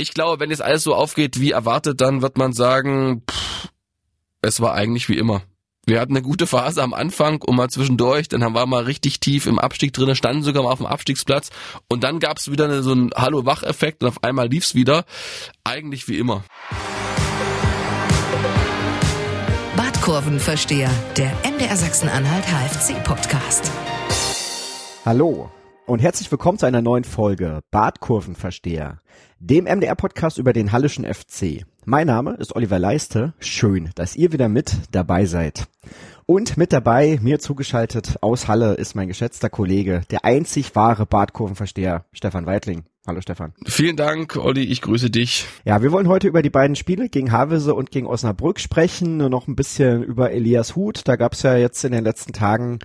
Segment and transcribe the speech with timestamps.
[0.00, 3.68] Ich glaube, wenn jetzt alles so aufgeht wie erwartet, dann wird man sagen, pff,
[4.42, 5.42] es war eigentlich wie immer.
[5.86, 9.46] Wir hatten eine gute Phase am Anfang und mal zwischendurch, dann waren wir richtig tief
[9.46, 11.50] im Abstieg drin, standen sogar mal auf dem Abstiegsplatz
[11.88, 15.04] und dann gab es wieder eine, so einen Hallo-Wach-Effekt und auf einmal lief's wieder.
[15.64, 16.44] Eigentlich wie immer.
[19.76, 23.72] Badkurvenversteher, der MDR Sachsen-Anhalt HFC-Podcast.
[25.04, 25.50] Hallo
[25.88, 29.00] und herzlich willkommen zu einer neuen Folge Badkurvenversteher,
[29.40, 31.64] dem MDR-Podcast über den Hallischen FC.
[31.86, 33.32] Mein Name ist Oliver Leiste.
[33.38, 35.66] Schön, dass ihr wieder mit dabei seid.
[36.26, 42.04] Und mit dabei, mir zugeschaltet aus Halle, ist mein geschätzter Kollege, der einzig wahre Badkurvenversteher,
[42.12, 42.84] Stefan Weidling.
[43.06, 43.54] Hallo Stefan.
[43.66, 45.46] Vielen Dank, Olli, ich grüße dich.
[45.64, 49.30] Ja, wir wollen heute über die beiden Spiele gegen Havelse und gegen Osnabrück sprechen, nur
[49.30, 51.08] noch ein bisschen über Elias Huth.
[51.08, 52.80] Da gab es ja jetzt in den letzten Tagen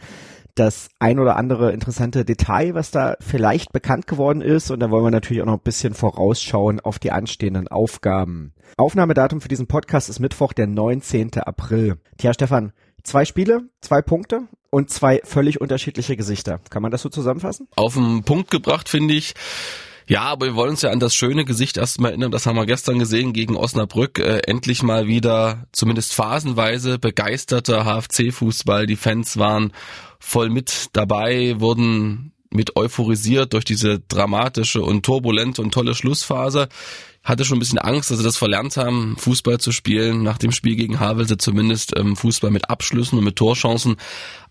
[0.55, 4.71] das ein oder andere interessante Detail, was da vielleicht bekannt geworden ist.
[4.71, 8.53] Und da wollen wir natürlich auch noch ein bisschen vorausschauen auf die anstehenden Aufgaben.
[8.77, 11.31] Aufnahmedatum für diesen Podcast ist Mittwoch, der 19.
[11.39, 11.97] April.
[12.17, 16.59] Tja, Stefan, zwei Spiele, zwei Punkte und zwei völlig unterschiedliche Gesichter.
[16.69, 17.67] Kann man das so zusammenfassen?
[17.75, 19.33] Auf den Punkt gebracht, finde ich.
[20.05, 22.65] Ja, aber wir wollen uns ja an das schöne Gesicht erstmal erinnern, das haben wir
[22.65, 24.19] gestern gesehen gegen Osnabrück.
[24.19, 28.85] Äh, endlich mal wieder, zumindest phasenweise, begeisterter HFC-Fußball.
[28.85, 29.71] Die Fans waren
[30.23, 36.69] voll mit dabei, wurden mit euphorisiert durch diese dramatische und turbulente und tolle Schlussphase.
[37.23, 40.23] Hatte schon ein bisschen Angst, dass sie das verlernt haben, Fußball zu spielen.
[40.23, 43.97] Nach dem Spiel gegen Havelse zumindest ähm, Fußball mit Abschlüssen und mit Torchancen.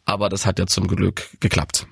[0.05, 1.86] Aber das hat ja zum Glück geklappt.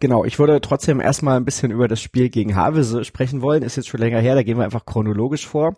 [0.00, 3.62] Genau, ich würde trotzdem erstmal ein bisschen über das Spiel gegen Havelse sprechen wollen.
[3.62, 5.76] Ist jetzt schon länger her, da gehen wir einfach chronologisch vor.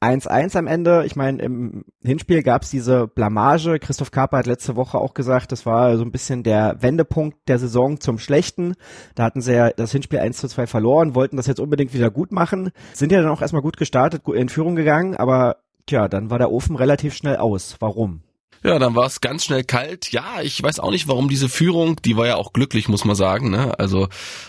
[0.00, 1.04] 1-1 am Ende.
[1.04, 3.78] Ich meine, im Hinspiel gab es diese Blamage.
[3.78, 7.58] Christoph Kaper hat letzte Woche auch gesagt, das war so ein bisschen der Wendepunkt der
[7.58, 8.74] Saison zum Schlechten.
[9.14, 12.10] Da hatten sie ja das Hinspiel 1 zu 2 verloren, wollten das jetzt unbedingt wieder
[12.10, 12.70] gut machen.
[12.94, 15.56] Sind ja dann auch erstmal gut gestartet, in Führung gegangen, aber
[15.86, 17.76] tja, dann war der Ofen relativ schnell aus.
[17.80, 18.22] Warum?
[18.62, 20.12] Ja, dann war es ganz schnell kalt.
[20.12, 23.16] Ja, ich weiß auch nicht, warum diese Führung, die war ja auch glücklich, muss man
[23.16, 23.50] sagen.
[23.50, 23.78] Ne?
[23.78, 24.08] Also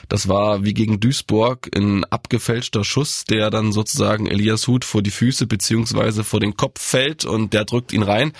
[0.09, 5.11] das war wie gegen Duisburg ein abgefälschter Schuss, der dann sozusagen Elias Huth vor die
[5.11, 8.33] Füße beziehungsweise vor den Kopf fällt und der drückt ihn rein.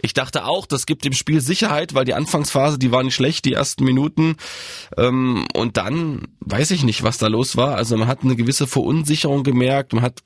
[0.00, 3.44] Ich dachte auch, das gibt dem Spiel Sicherheit, weil die Anfangsphase, die war nicht schlecht,
[3.44, 4.36] die ersten Minuten.
[4.96, 7.74] Ähm, und dann weiß ich nicht, was da los war.
[7.74, 10.22] Also man hat eine gewisse Verunsicherung gemerkt, man hat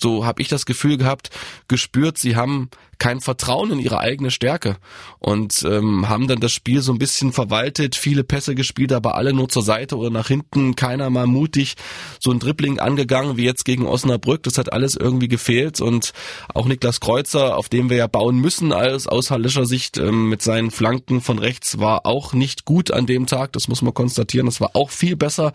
[0.00, 1.30] so habe ich das Gefühl gehabt,
[1.68, 2.70] gespürt, sie haben
[3.02, 4.76] kein Vertrauen in ihre eigene Stärke
[5.18, 9.32] und ähm, haben dann das Spiel so ein bisschen verwaltet, viele Pässe gespielt, aber alle
[9.32, 11.74] nur zur Seite oder nach hinten, keiner mal mutig
[12.20, 14.44] so ein Dribbling angegangen wie jetzt gegen Osnabrück.
[14.44, 16.12] Das hat alles irgendwie gefehlt und
[16.54, 20.40] auch Niklas Kreuzer, auf dem wir ja bauen müssen als aus Hallischer Sicht ähm, mit
[20.40, 23.52] seinen Flanken von rechts, war auch nicht gut an dem Tag.
[23.54, 24.46] Das muss man konstatieren.
[24.46, 25.52] Das war auch viel besser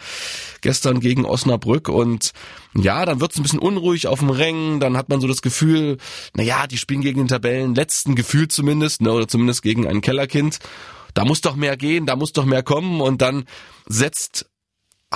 [0.59, 2.33] gestern gegen Osnabrück und
[2.75, 5.97] ja, dann wird's ein bisschen unruhig auf dem Rängen, dann hat man so das Gefühl,
[6.35, 10.59] na die spielen gegen den Tabellenletzten, gefühlt zumindest, ne, oder zumindest gegen ein Kellerkind.
[11.13, 13.45] Da muss doch mehr gehen, da muss doch mehr kommen und dann
[13.85, 14.49] setzt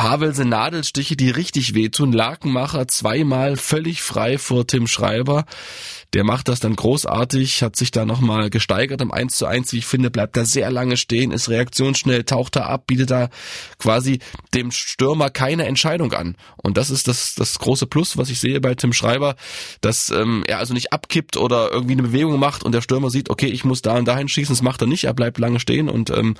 [0.01, 2.11] Havelse Nadelstiche, die richtig wehtun.
[2.11, 5.45] Lakenmacher zweimal völlig frei vor Tim Schreiber.
[6.13, 9.77] Der macht das dann großartig, hat sich da nochmal gesteigert im 1 zu 1, wie
[9.77, 13.29] ich finde, bleibt da sehr lange stehen, ist reaktionsschnell, taucht da ab, bietet da
[13.79, 14.19] quasi
[14.53, 16.35] dem Stürmer keine Entscheidung an.
[16.57, 19.35] Und das ist das, das große Plus, was ich sehe bei Tim Schreiber,
[19.79, 23.29] dass ähm, er also nicht abkippt oder irgendwie eine Bewegung macht und der Stürmer sieht,
[23.29, 25.87] okay, ich muss da und dahin schießen, das macht er nicht, er bleibt lange stehen
[25.87, 26.35] und ähm,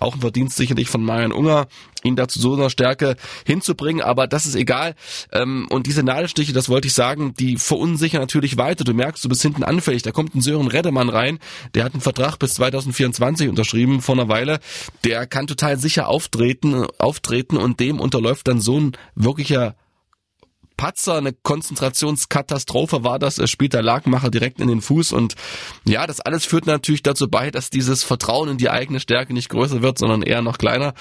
[0.00, 1.68] auch ein Verdienst sicherlich von Marian Unger,
[2.02, 4.94] ihn dazu so einer Stärke hinzubringen, aber das ist egal.
[5.32, 8.84] Ähm, und diese Nadelstiche, das wollte ich sagen, die verunsichern natürlich weiter.
[8.84, 10.02] Du merkst, du bist hinten anfällig.
[10.02, 11.38] Da kommt ein Sören Reddemann rein,
[11.74, 14.60] der hat einen Vertrag bis 2024 unterschrieben vor einer Weile.
[15.04, 19.76] Der kann total sicher auftreten, auftreten und dem unterläuft dann so ein wirklicher
[20.76, 23.38] Patzer, eine Konzentrationskatastrophe war das.
[23.38, 25.34] Er spielt der Lagmacher direkt in den Fuß und
[25.84, 29.48] ja, das alles führt natürlich dazu bei, dass dieses Vertrauen in die eigene Stärke nicht
[29.48, 30.94] größer wird, sondern eher noch kleiner.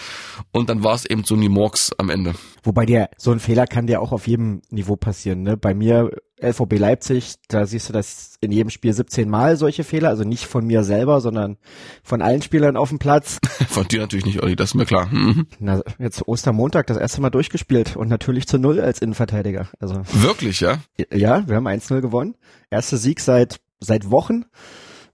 [0.51, 2.33] Und dann war es eben so ein Murks am Ende.
[2.63, 5.43] Wobei dir so ein Fehler kann dir auch auf jedem Niveau passieren.
[5.43, 5.57] Ne?
[5.57, 6.11] Bei mir
[6.41, 10.46] LVB Leipzig, da siehst du das in jedem Spiel 17 Mal solche Fehler, also nicht
[10.46, 11.58] von mir selber, sondern
[12.03, 13.38] von allen Spielern auf dem Platz.
[13.70, 15.08] Von dir natürlich nicht, Olli, das ist mir klar.
[15.11, 15.47] Mhm.
[15.59, 19.70] Na, jetzt Ostermontag das erste Mal durchgespielt und natürlich zu Null als Innenverteidiger.
[19.79, 20.79] Also Wirklich, ja?
[21.14, 22.35] Ja, wir haben 1-0 gewonnen.
[22.70, 24.46] Erster Sieg seit seit Wochen.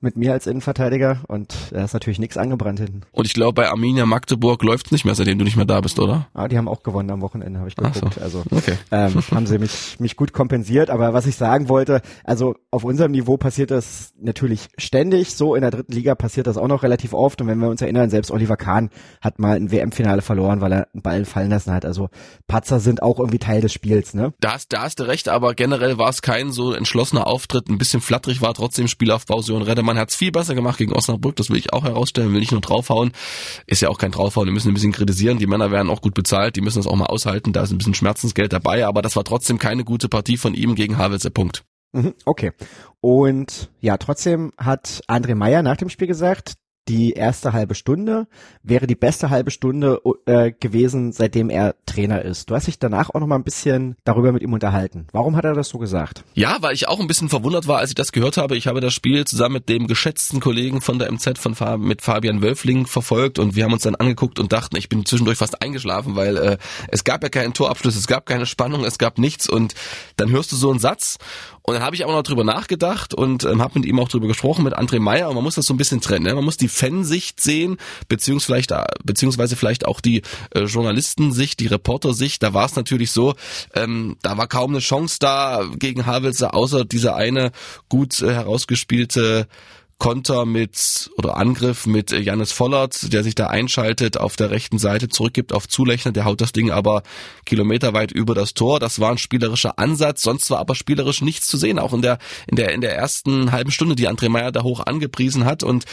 [0.01, 3.01] Mit mir als Innenverteidiger und da ist natürlich nichts angebrannt hinten.
[3.11, 5.99] Und ich glaube, bei Arminia Magdeburg läuft's nicht mehr, seitdem du nicht mehr da bist,
[5.99, 6.27] oder?
[6.33, 8.13] Ah, die haben auch gewonnen am Wochenende, habe ich geguckt.
[8.13, 8.21] so.
[8.21, 8.73] Also Okay.
[8.91, 10.89] ähm, haben sie mich, mich gut kompensiert.
[10.89, 15.33] Aber was ich sagen wollte, also auf unserem Niveau passiert das natürlich ständig.
[15.35, 17.41] So in der dritten Liga passiert das auch noch relativ oft.
[17.41, 18.89] Und wenn wir uns erinnern, selbst Oliver Kahn
[19.21, 21.85] hat mal ein WM-Finale verloren, weil er einen Ball fallen lassen hat.
[21.85, 22.09] Also
[22.47, 24.33] Patzer sind auch irgendwie Teil des Spiels, ne?
[24.39, 27.69] Da hast, da hast du recht, aber generell war es kein so entschlossener Auftritt.
[27.69, 29.41] Ein bisschen flatterig war trotzdem Spielaufbau.
[29.41, 31.35] Sion Reddemann hat's viel besser gemacht gegen Osnabrück.
[31.37, 33.11] Das will ich auch herausstellen, will nicht nur draufhauen.
[33.65, 34.47] Ist ja auch kein Draufhauen.
[34.47, 35.37] Wir müssen ein bisschen kritisieren.
[35.37, 36.55] Die Männer werden auch gut bezahlt.
[36.55, 37.53] Die müssen das auch mal aushalten.
[37.53, 38.85] Da ist ein bisschen Schmerzensgeld dabei.
[38.85, 41.31] Aber das war trotzdem keine gute Partie von ihm gegen Havelse.
[41.31, 41.63] Punkt.
[41.93, 42.51] Mhm, okay.
[42.99, 46.55] Und ja, trotzdem hat André Meyer nach dem Spiel gesagt,
[46.87, 48.27] die erste halbe Stunde
[48.63, 52.49] wäre die beste halbe Stunde äh, gewesen, seitdem er Trainer ist.
[52.49, 55.07] Du hast dich danach auch noch mal ein bisschen darüber mit ihm unterhalten.
[55.11, 56.23] Warum hat er das so gesagt?
[56.33, 58.55] Ja, weil ich auch ein bisschen verwundert war, als ich das gehört habe.
[58.57, 62.01] Ich habe das Spiel zusammen mit dem geschätzten Kollegen von der MZ von Fab mit
[62.01, 65.61] Fabian Wölfling verfolgt und wir haben uns dann angeguckt und dachten, ich bin zwischendurch fast
[65.61, 66.57] eingeschlafen, weil äh,
[66.89, 69.75] es gab ja keinen Torabschluss, es gab keine Spannung, es gab nichts und
[70.15, 71.17] dann hörst du so einen Satz
[71.69, 74.27] und dann habe ich aber noch drüber nachgedacht und ähm, habe mit ihm auch drüber
[74.27, 76.23] gesprochen, mit André Meyer und man muss das so ein bisschen trennen.
[76.23, 76.33] Ne?
[76.33, 77.77] Man muss die Fansicht sehen,
[78.07, 80.21] beziehungsweise vielleicht, beziehungsweise vielleicht auch die
[80.51, 82.44] äh, Journalistensicht, die Reportersicht.
[82.44, 83.35] Da war es natürlich so,
[83.74, 87.51] ähm, da war kaum eine Chance da gegen Havelse, außer dieser eine
[87.89, 89.47] gut äh, herausgespielte
[90.00, 94.77] Konter mit oder Angriff mit äh, Jannis Vollert, der sich da einschaltet, auf der rechten
[94.77, 97.01] Seite zurückgibt auf Zulechner, der haut das Ding aber
[97.45, 98.80] kilometerweit über das Tor.
[98.80, 102.19] Das war ein spielerischer Ansatz, sonst war aber spielerisch nichts zu sehen, auch in der
[102.45, 105.85] in der in der ersten halben Stunde, die André Meyer da hoch angepriesen hat und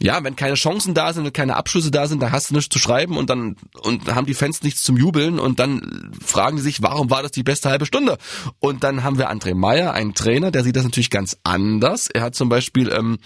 [0.00, 2.72] ja, wenn keine Chancen da sind, wenn keine Abschlüsse da sind, dann hast du nichts
[2.72, 6.62] zu schreiben und dann und haben die Fans nichts zum Jubeln und dann fragen die
[6.62, 8.18] sich, warum war das die beste halbe Stunde?
[8.58, 12.08] Und dann haben wir André Meyer, einen Trainer, der sieht das natürlich ganz anders.
[12.08, 13.18] Er hat zum Beispiel ähm,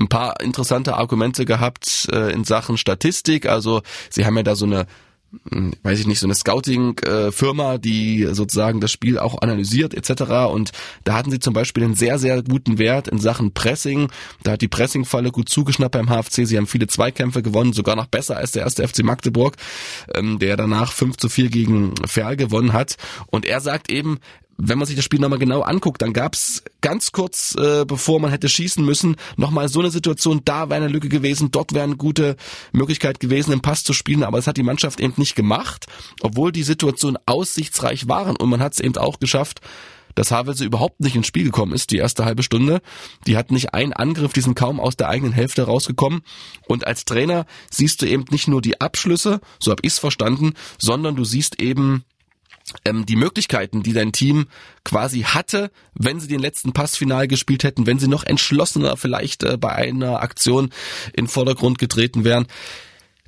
[0.00, 3.46] ein paar interessante Argumente gehabt äh, in Sachen Statistik.
[3.46, 4.86] Also sie haben ja da so eine
[5.82, 10.50] weiß ich nicht, so eine Scouting-Firma, die sozusagen das Spiel auch analysiert etc.
[10.50, 10.72] Und
[11.04, 14.10] da hatten sie zum Beispiel einen sehr, sehr guten Wert in Sachen Pressing.
[14.42, 16.46] Da hat die Pressing-Falle gut zugeschnappt beim HFC.
[16.46, 19.56] Sie haben viele Zweikämpfe gewonnen, sogar noch besser als der erste FC Magdeburg,
[20.14, 22.96] ähm, der danach 5 zu 4 gegen Ferl gewonnen hat.
[23.26, 24.18] Und er sagt eben,
[24.56, 28.30] wenn man sich das Spiel nochmal genau anguckt, dann gab's ganz kurz, äh, bevor man
[28.30, 31.96] hätte schießen müssen, nochmal so eine Situation, da wäre eine Lücke gewesen, dort wäre eine
[31.96, 32.36] gute
[32.72, 35.86] Möglichkeit gewesen, im Pass zu spielen, aber das hat die Mannschaft eben nicht gemacht,
[36.20, 39.60] obwohl die Situation aussichtsreich waren und man hat es eben auch geschafft,
[40.14, 42.80] dass Havelse überhaupt nicht ins Spiel gekommen ist, die erste halbe Stunde.
[43.26, 46.22] Die hat nicht einen Angriff, die sind kaum aus der eigenen Hälfte rausgekommen.
[46.66, 51.16] Und als Trainer siehst du eben nicht nur die Abschlüsse, so habe ich's verstanden, sondern
[51.16, 52.04] du siehst eben
[52.84, 54.46] ähm, die Möglichkeiten, die dein Team
[54.84, 59.42] quasi hatte, wenn sie den letzten Pass final gespielt hätten, wenn sie noch entschlossener vielleicht
[59.42, 60.70] äh, bei einer Aktion
[61.12, 62.46] in Vordergrund getreten wären.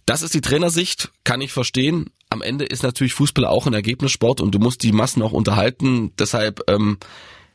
[0.06, 2.10] Das ist die Trainersicht, kann ich verstehen.
[2.30, 6.12] Am Ende ist natürlich Fußball auch ein Ergebnissport und du musst die Massen auch unterhalten.
[6.18, 6.98] Deshalb ähm,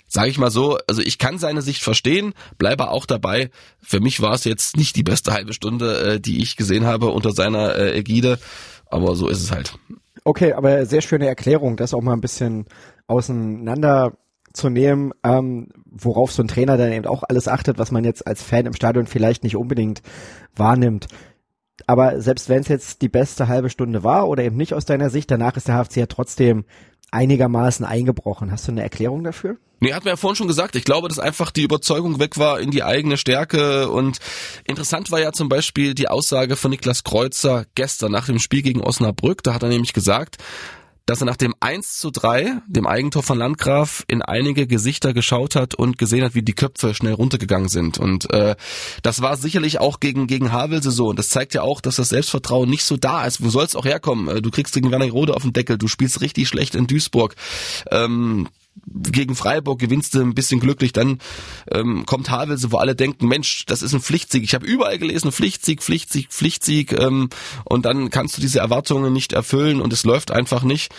[0.07, 3.49] sage ich mal so, also ich kann seine Sicht verstehen, bleibe auch dabei.
[3.81, 7.07] Für mich war es jetzt nicht die beste halbe Stunde, äh, die ich gesehen habe
[7.07, 8.37] unter seiner äh, Ägide,
[8.87, 9.73] aber so ist es halt.
[10.23, 12.65] Okay, aber sehr schöne Erklärung, das auch mal ein bisschen
[13.07, 14.13] auseinander
[14.53, 18.27] zu nehmen, ähm, worauf so ein Trainer dann eben auch alles achtet, was man jetzt
[18.27, 20.01] als Fan im Stadion vielleicht nicht unbedingt
[20.55, 21.07] wahrnimmt.
[21.87, 25.09] Aber selbst wenn es jetzt die beste halbe Stunde war oder eben nicht aus deiner
[25.09, 26.65] Sicht, danach ist der HFC ja trotzdem
[27.11, 28.51] einigermaßen eingebrochen.
[28.51, 29.57] Hast du eine Erklärung dafür?
[29.83, 30.75] Nee, hat mir ja vorhin schon gesagt.
[30.75, 33.89] Ich glaube, dass einfach die Überzeugung weg war in die eigene Stärke.
[33.89, 34.19] Und
[34.63, 38.81] interessant war ja zum Beispiel die Aussage von Niklas Kreuzer gestern nach dem Spiel gegen
[38.81, 39.41] Osnabrück.
[39.41, 40.37] Da hat er nämlich gesagt,
[41.11, 45.57] dass er nach dem 1 zu 3, dem Eigentor von Landgraf, in einige Gesichter geschaut
[45.57, 47.97] hat und gesehen hat, wie die Köpfe schnell runtergegangen sind.
[47.97, 48.55] Und äh,
[49.03, 51.09] das war sicherlich auch gegen, gegen Havelse so.
[51.09, 53.43] Und das zeigt ja auch, dass das Selbstvertrauen nicht so da ist.
[53.43, 54.41] Wo soll es auch herkommen?
[54.41, 57.35] Du kriegst gegen Wernigerode auf den Deckel, du spielst richtig schlecht in Duisburg.
[57.91, 58.47] Ähm,
[58.85, 61.19] gegen Freiburg gewinnst du ein bisschen glücklich, dann
[61.71, 64.43] ähm, kommt Havelse, wo alle denken, Mensch, das ist ein Pflichtsieg.
[64.43, 67.29] Ich habe überall gelesen, Pflichtsieg, Pflichtsieg, Pflichtsieg ähm,
[67.65, 70.93] und dann kannst du diese Erwartungen nicht erfüllen und es läuft einfach nicht.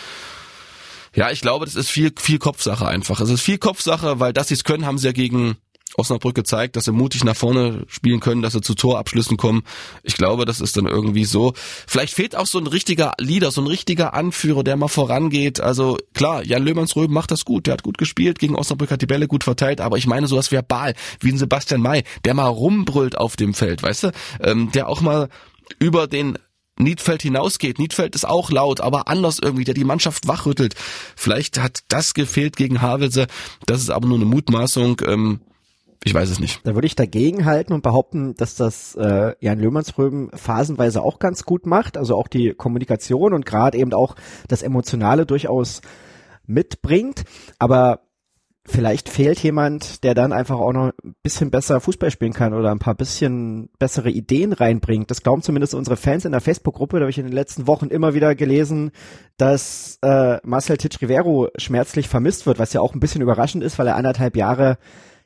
[1.15, 3.19] Ja, ich glaube, das ist viel, viel Kopfsache einfach.
[3.19, 5.57] Es ist viel Kopfsache, weil dass sie es können, haben sie ja gegen
[5.97, 9.63] Osnabrück gezeigt, dass sie mutig nach vorne spielen können, dass sie zu Torabschlüssen kommen.
[10.03, 11.53] Ich glaube, das ist dann irgendwie so.
[11.87, 15.59] Vielleicht fehlt auch so ein richtiger Leader, so ein richtiger Anführer, der mal vorangeht.
[15.59, 17.67] Also klar, Jan Löhmannsröhm macht das gut.
[17.67, 20.51] Der hat gut gespielt, gegen Osnabrück hat die Bälle gut verteilt, aber ich meine sowas
[20.51, 24.11] verbal, wie ein Sebastian May, der mal rumbrüllt auf dem Feld, weißt du?
[24.41, 25.29] Ähm, der auch mal
[25.79, 26.37] über den
[26.77, 27.77] Niedfeld hinausgeht.
[27.77, 30.73] Niedfeld ist auch laut, aber anders irgendwie, der die Mannschaft wachrüttelt.
[31.15, 33.27] Vielleicht hat das gefehlt gegen Havelse.
[33.65, 35.01] Das ist aber nur eine Mutmaßung.
[35.05, 35.41] Ähm,
[36.03, 36.61] ich weiß es nicht.
[36.65, 41.43] Da würde ich dagegen halten und behaupten, dass das äh, Jan Löhmannsröben phasenweise auch ganz
[41.43, 41.97] gut macht.
[41.97, 44.15] Also auch die Kommunikation und gerade eben auch
[44.47, 45.81] das Emotionale durchaus
[46.45, 47.23] mitbringt.
[47.57, 48.01] Aber
[48.65, 52.71] vielleicht fehlt jemand, der dann einfach auch noch ein bisschen besser Fußball spielen kann oder
[52.71, 55.11] ein paar bisschen bessere Ideen reinbringt.
[55.11, 56.97] Das glauben zumindest unsere Fans in der Facebook-Gruppe.
[56.97, 58.91] Da habe ich in den letzten Wochen immer wieder gelesen,
[59.37, 63.77] dass äh, Marcel Titsch Rivero schmerzlich vermisst wird, was ja auch ein bisschen überraschend ist,
[63.79, 64.77] weil er anderthalb Jahre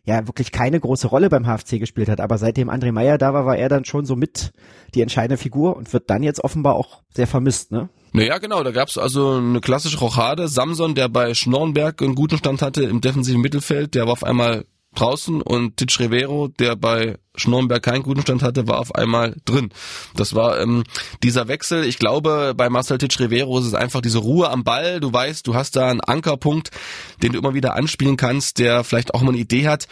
[0.07, 2.21] ja wirklich keine große Rolle beim HFC gespielt hat.
[2.21, 4.53] Aber seitdem André Meyer da war, war er dann schon so mit
[4.95, 7.89] die entscheidende Figur und wird dann jetzt offenbar auch sehr vermisst, ne?
[8.13, 10.47] Naja, genau, da gab's also eine klassische Rochade.
[10.47, 14.65] Samson, der bei Schnorrenberg einen guten Stand hatte im defensiven Mittelfeld, der war auf einmal
[14.97, 19.69] draußen und Titsch Rivero, der bei Schnorrenberg keinen guten Stand hatte, war auf einmal drin.
[20.15, 20.83] Das war ähm,
[21.23, 21.85] dieser Wechsel.
[21.85, 24.99] Ich glaube, bei Marcel Titsch Rivero ist es einfach diese Ruhe am Ball.
[24.99, 26.71] Du weißt, du hast da einen Ankerpunkt,
[27.21, 29.87] den du immer wieder anspielen kannst, der vielleicht auch mal eine Idee hat.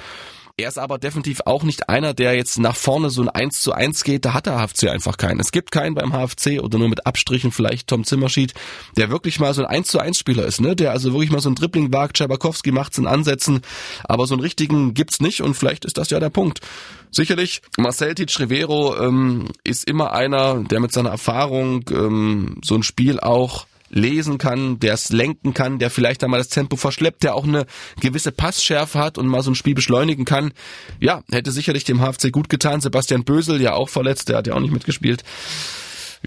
[0.58, 3.74] Er ist aber definitiv auch nicht einer, der jetzt nach vorne so ein 1 zu
[3.74, 4.24] 1 geht.
[4.24, 5.42] Da hat der HFC einfach keinen.
[5.42, 8.54] Es gibt keinen beim HFC oder nur mit Abstrichen vielleicht Tom Zimmerschied,
[8.96, 10.74] der wirklich mal so ein 1 zu 1 Spieler ist, ne?
[10.74, 12.16] Der also wirklich mal so ein Dribbling wagt.
[12.16, 13.64] Czabakowski macht's in Ansätzen,
[14.06, 16.62] aber so einen richtigen gibt's nicht und vielleicht ist das ja der Punkt.
[17.12, 22.84] Sicherlich, Marcel Titsch Rivero ähm, ist immer einer, der mit seiner Erfahrung ähm, so ein
[22.84, 27.36] Spiel auch lesen kann, der es lenken kann, der vielleicht einmal das Tempo verschleppt, der
[27.36, 27.66] auch eine
[28.00, 30.52] gewisse Passschärfe hat und mal so ein Spiel beschleunigen kann.
[31.00, 32.82] Ja, hätte sicherlich dem HFC gut getan.
[32.82, 35.24] Sebastian Bösel ja auch verletzt, der hat ja auch nicht mitgespielt.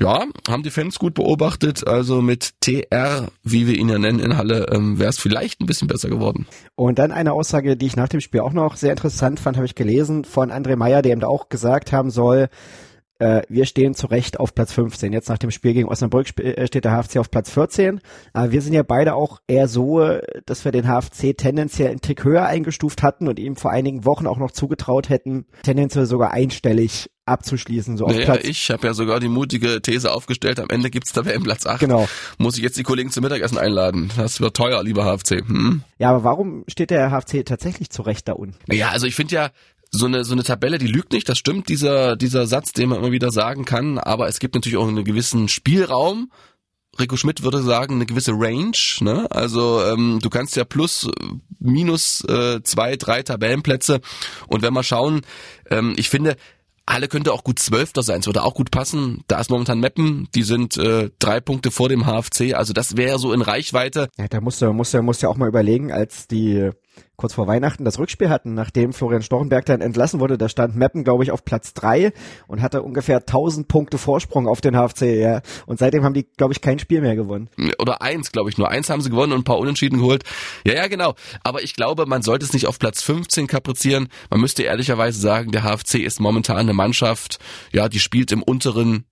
[0.01, 1.87] Ja, haben die Fans gut beobachtet.
[1.87, 5.67] Also mit TR, wie wir ihn ja nennen in Halle, ähm, wäre es vielleicht ein
[5.67, 6.47] bisschen besser geworden.
[6.77, 9.67] Und dann eine Aussage, die ich nach dem Spiel auch noch sehr interessant fand, habe
[9.67, 12.49] ich gelesen von André Meyer, der eben auch gesagt haben soll,
[13.19, 15.13] äh, wir stehen zu Recht auf Platz 15.
[15.13, 18.01] Jetzt nach dem Spiel gegen Osnabrück äh, steht der HFC auf Platz 14.
[18.33, 22.25] Aber wir sind ja beide auch eher so, dass wir den HFC tendenziell einen Tick
[22.25, 27.11] höher eingestuft hatten und ihm vor einigen Wochen auch noch zugetraut hätten, tendenziell sogar einstellig
[27.29, 27.97] abzuschließen.
[27.97, 31.67] So naja, Platz ich habe ja sogar die mutige These aufgestellt, am Ende gibt's Tabellenplatz
[31.67, 31.81] 8.
[31.81, 32.09] Genau.
[32.39, 34.11] Muss ich jetzt die Kollegen zum Mittagessen einladen.
[34.17, 35.47] Das wird teuer, lieber HFC.
[35.47, 35.83] Hm?
[35.99, 38.57] Ja, aber warum steht der HFC tatsächlich zu Recht da unten?
[38.67, 39.51] Naja, also ich finde ja,
[39.91, 42.99] so eine, so eine Tabelle, die lügt nicht, das stimmt, dieser, dieser Satz, den man
[42.99, 46.31] immer wieder sagen kann, aber es gibt natürlich auch einen gewissen Spielraum.
[47.01, 49.31] Rico Schmidt würde sagen, eine gewisse Range, ne?
[49.31, 51.09] Also ähm, du kannst ja plus,
[51.61, 54.01] minus äh, zwei, drei Tabellenplätze.
[54.49, 55.23] Und wenn wir schauen,
[55.71, 56.37] ähm, ich finde,
[56.89, 59.23] Halle könnte auch gut Zwölfter sein, es würde auch gut passen.
[59.29, 63.19] Da ist momentan Meppen, die sind äh, drei Punkte vor dem HFC, also das wäre
[63.19, 64.09] so in Reichweite.
[64.17, 66.71] Ja, da musst du, musst du, musst ja auch mal überlegen, als die
[67.17, 71.05] kurz vor Weihnachten das Rückspiel hatten, nachdem Florian Storchenberg dann entlassen wurde, da stand Meppen,
[71.05, 72.13] glaube ich, auf Platz drei
[72.47, 75.43] und hatte ungefähr 1000 Punkte Vorsprung auf den HFC, ja.
[75.67, 77.49] Und seitdem haben die, glaube ich, kein Spiel mehr gewonnen.
[77.81, 80.25] Oder eins, glaube ich, nur eins haben sie gewonnen und ein paar Unentschieden geholt.
[80.65, 81.15] Ja, ja, genau.
[81.43, 84.09] Aber ich glaube, man sollte es nicht auf Platz 15 kaprizieren.
[84.31, 87.39] Man müsste ehrlicherweise sagen, der HFC ist momentan eine Mannschaft,
[87.73, 89.05] ja, die spielt im unteren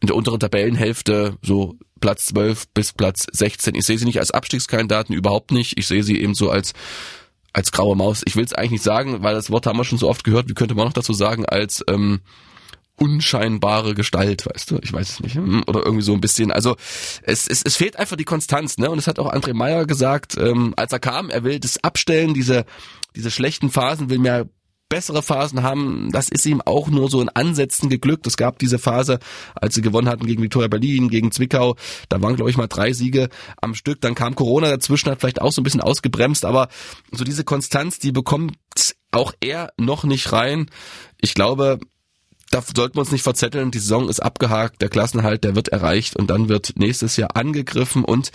[0.00, 3.74] in der unteren Tabellenhälfte so Platz 12 bis Platz 16.
[3.74, 5.78] Ich sehe sie nicht als Abstiegskandidaten, überhaupt nicht.
[5.78, 6.72] Ich sehe sie eben so als
[7.52, 8.22] als graue Maus.
[8.24, 10.48] Ich will es eigentlich nicht sagen, weil das Wort haben wir schon so oft gehört.
[10.48, 12.20] Wie könnte man noch dazu sagen als ähm,
[12.96, 14.78] unscheinbare Gestalt, weißt du?
[14.82, 15.36] Ich weiß es nicht.
[15.36, 15.64] Hm?
[15.66, 16.52] Oder irgendwie so ein bisschen.
[16.52, 16.76] Also
[17.22, 18.90] es, es, es fehlt einfach die Konstanz, ne?
[18.90, 22.34] Und es hat auch André Meyer gesagt, ähm, als er kam, er will das abstellen,
[22.34, 22.64] diese
[23.18, 24.46] diese schlechten Phasen will mehr
[24.88, 26.10] bessere Phasen haben.
[26.12, 28.26] Das ist ihm auch nur so in Ansätzen geglückt.
[28.26, 29.18] Es gab diese Phase,
[29.54, 31.76] als sie gewonnen hatten gegen Victoria Berlin, gegen Zwickau.
[32.08, 33.28] Da waren, glaube ich, mal drei Siege
[33.60, 34.00] am Stück.
[34.00, 36.44] Dann kam Corona dazwischen, hat vielleicht auch so ein bisschen ausgebremst.
[36.44, 36.68] Aber
[37.12, 38.56] so diese Konstanz, die bekommt
[39.10, 40.70] auch er noch nicht rein.
[41.20, 41.80] Ich glaube,
[42.50, 46.16] da sollten wir uns nicht verzetteln, die Saison ist abgehakt, der Klassenhalt, der wird erreicht
[46.16, 48.32] und dann wird nächstes Jahr angegriffen und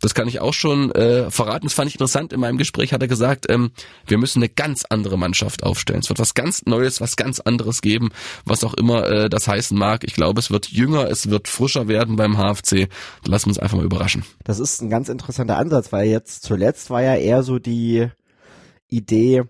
[0.00, 3.00] das kann ich auch schon äh, verraten, das fand ich interessant, in meinem Gespräch hat
[3.00, 3.70] er gesagt, ähm,
[4.06, 6.00] wir müssen eine ganz andere Mannschaft aufstellen.
[6.00, 8.10] Es wird was ganz Neues, was ganz anderes geben,
[8.44, 10.04] was auch immer äh, das heißen mag.
[10.04, 12.88] Ich glaube, es wird jünger, es wird frischer werden beim HFC.
[13.22, 14.24] Wir uns einfach mal überraschen.
[14.44, 18.08] Das ist ein ganz interessanter Ansatz, weil jetzt zuletzt war ja eher so die
[18.88, 19.44] Idee,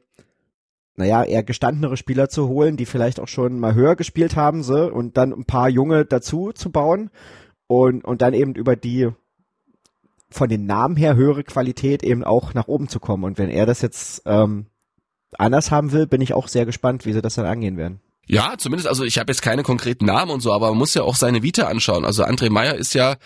[0.97, 4.91] naja, eher gestandenere Spieler zu holen, die vielleicht auch schon mal höher gespielt haben, so,
[4.91, 7.11] und dann ein paar Junge dazu zu bauen
[7.67, 9.09] und, und dann eben über die
[10.31, 13.25] von den Namen her höhere Qualität eben auch nach oben zu kommen.
[13.25, 14.67] Und wenn er das jetzt ähm,
[15.39, 18.01] anders haben will, bin ich auch sehr gespannt, wie sie das dann angehen werden.
[18.27, 21.03] Ja, zumindest, also ich habe jetzt keine konkreten Namen und so, aber man muss ja
[21.03, 22.05] auch seine Vita anschauen.
[22.05, 23.17] Also André Meyer ist ja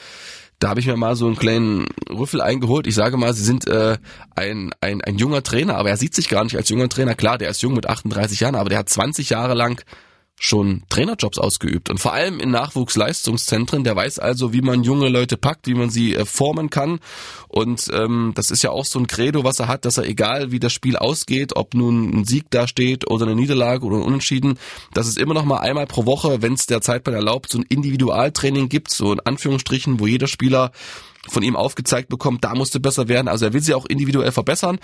[0.59, 2.87] da habe ich mir mal so einen kleinen Rüffel eingeholt.
[2.87, 3.97] Ich sage mal, sie sind äh,
[4.35, 7.15] ein, ein, ein junger Trainer, aber er sieht sich gar nicht als junger Trainer.
[7.15, 9.85] Klar, der ist jung mit 38 Jahren, aber der hat 20 Jahre lang
[10.39, 13.85] schon Trainerjobs ausgeübt und vor allem in Nachwuchsleistungszentren.
[13.85, 17.01] Der weiß also, wie man junge Leute packt, wie man sie äh, formen kann.
[17.49, 20.53] Und ähm, das ist ja auch so ein Credo, was er hat, dass er egal
[20.53, 24.03] wie das Spiel ausgeht, ob nun ein Sieg da steht oder eine Niederlage oder ein
[24.03, 24.59] Unentschieden,
[24.95, 27.65] dass es immer noch mal einmal pro Woche, wenn es der Zeitplan erlaubt, so ein
[27.69, 30.73] Individualtraining gibt, so in Anführungsstrichen, wo jeder Spieler
[31.27, 33.29] von ihm aufgezeigt bekommt, da musste besser werden.
[33.29, 34.79] Also er will sie auch individuell verbessern.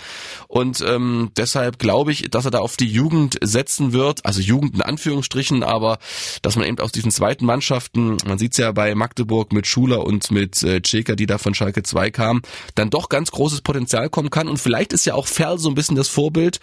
[0.47, 4.75] Und ähm, deshalb glaube ich, dass er da auf die Jugend setzen wird, also Jugend
[4.75, 5.97] in Anführungsstrichen, aber
[6.41, 10.05] dass man eben aus diesen zweiten Mannschaften, man sieht es ja bei Magdeburg mit Schuler
[10.05, 12.41] und mit äh, Ceker, die da von Schalke 2 kamen,
[12.75, 14.47] dann doch ganz großes Potenzial kommen kann.
[14.47, 16.59] Und vielleicht ist ja auch Ferl so ein bisschen das Vorbild,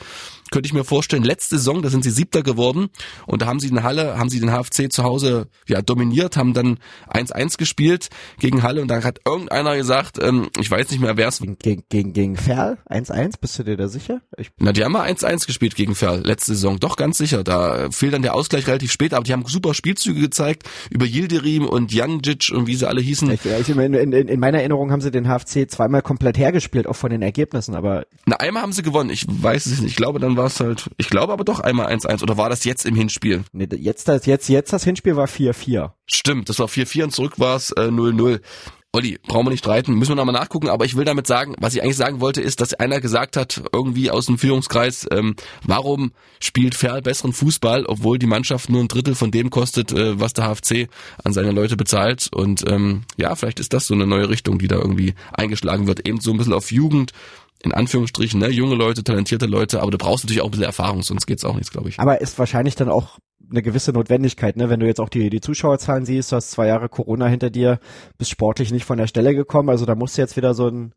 [0.52, 2.90] könnte ich mir vorstellen, letzte Saison, da sind sie Siebter geworden
[3.26, 6.54] und da haben sie in Halle, haben sie den HFC zu Hause ja dominiert, haben
[6.54, 6.78] dann
[7.10, 11.28] 1-1 gespielt gegen Halle und da hat irgendeiner gesagt, ähm, ich weiß nicht mehr, wer
[11.28, 14.20] es Gegen, gegen, gegen Ferl 1-1, bist du dir da sicher?
[14.36, 17.42] Ich Na, die haben mal 1-1 gespielt gegen Ferl letzte Saison, doch ganz sicher.
[17.42, 21.66] Da fiel dann der Ausgleich relativ spät, aber die haben super Spielzüge gezeigt über Yildirim
[21.66, 23.30] und Janjic und wie sie alle hießen.
[23.30, 26.96] Ich, ich, in, in, in meiner Erinnerung haben sie den HFC zweimal komplett hergespielt, auch
[26.96, 28.04] von den Ergebnissen, aber...
[28.26, 29.92] Na, einmal haben sie gewonnen, ich weiß es nicht.
[29.92, 32.64] Ich glaube, dann war es halt, ich glaube aber doch einmal 1-1 oder war das
[32.64, 33.44] jetzt im Hinspiel?
[33.52, 35.90] Nee, jetzt das, jetzt, jetzt das Hinspiel war 4-4.
[36.06, 38.40] Stimmt, das war 4-4 und zurück war es 0-0.
[38.94, 41.74] Olli, brauchen wir nicht streiten, müssen wir nochmal nachgucken, aber ich will damit sagen, was
[41.74, 45.34] ich eigentlich sagen wollte, ist, dass einer gesagt hat, irgendwie aus dem Führungskreis, ähm,
[45.64, 50.20] warum spielt Ferl besseren Fußball, obwohl die Mannschaft nur ein Drittel von dem kostet, äh,
[50.20, 50.90] was der HFC
[51.24, 52.28] an seine Leute bezahlt.
[52.34, 56.06] Und ähm, ja, vielleicht ist das so eine neue Richtung, die da irgendwie eingeschlagen wird.
[56.06, 57.12] Eben so ein bisschen auf Jugend
[57.62, 61.02] in Anführungsstrichen, ne, junge Leute, talentierte Leute, aber du brauchst natürlich auch ein bisschen Erfahrung,
[61.02, 61.98] sonst geht's auch nichts, glaube ich.
[61.98, 63.18] Aber ist wahrscheinlich dann auch
[63.50, 64.70] eine gewisse Notwendigkeit, ne?
[64.70, 67.78] Wenn du jetzt auch die, die Zuschauerzahlen siehst, du hast zwei Jahre Corona hinter dir,
[68.18, 70.94] bist sportlich nicht von der Stelle gekommen, also da musst du jetzt wieder so ein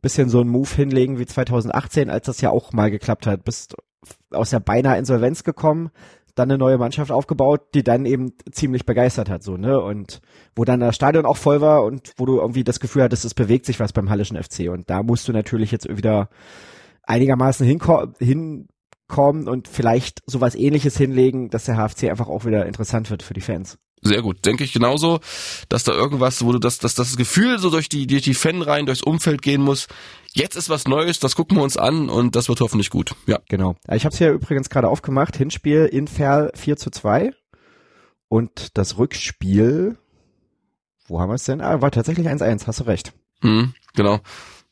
[0.00, 3.44] bisschen so ein Move hinlegen wie 2018, als das ja auch mal geklappt hat.
[3.44, 3.74] Bist
[4.30, 5.90] aus der beinahe Insolvenz gekommen,
[6.38, 9.80] dann eine neue Mannschaft aufgebaut, die dann eben ziemlich begeistert hat, so, ne?
[9.80, 10.20] Und
[10.54, 13.34] wo dann das Stadion auch voll war und wo du irgendwie das Gefühl hattest, es
[13.34, 14.70] bewegt sich was beim Hallischen FC.
[14.70, 16.28] Und da musst du natürlich jetzt wieder
[17.04, 23.10] einigermaßen hinko hinkommen und vielleicht sowas ähnliches hinlegen, dass der HFC einfach auch wieder interessant
[23.10, 23.78] wird für die Fans.
[24.02, 25.18] Sehr gut, denke ich genauso,
[25.68, 28.86] dass da irgendwas, wo du das, dass das Gefühl so durch die, durch die Fanreihen,
[28.86, 29.88] durchs Umfeld gehen muss.
[30.38, 33.16] Jetzt ist was Neues, das gucken wir uns an und das wird hoffentlich gut.
[33.26, 33.40] Ja.
[33.48, 33.74] Genau.
[33.90, 35.36] Ich habe es hier übrigens gerade aufgemacht.
[35.36, 37.32] Hinspiel in Ferl 4 zu 2
[38.28, 39.98] und das Rückspiel,
[41.08, 41.60] wo haben wir es denn?
[41.60, 43.12] Ah, war tatsächlich 1-1, hast du recht.
[43.42, 44.20] Mhm, genau.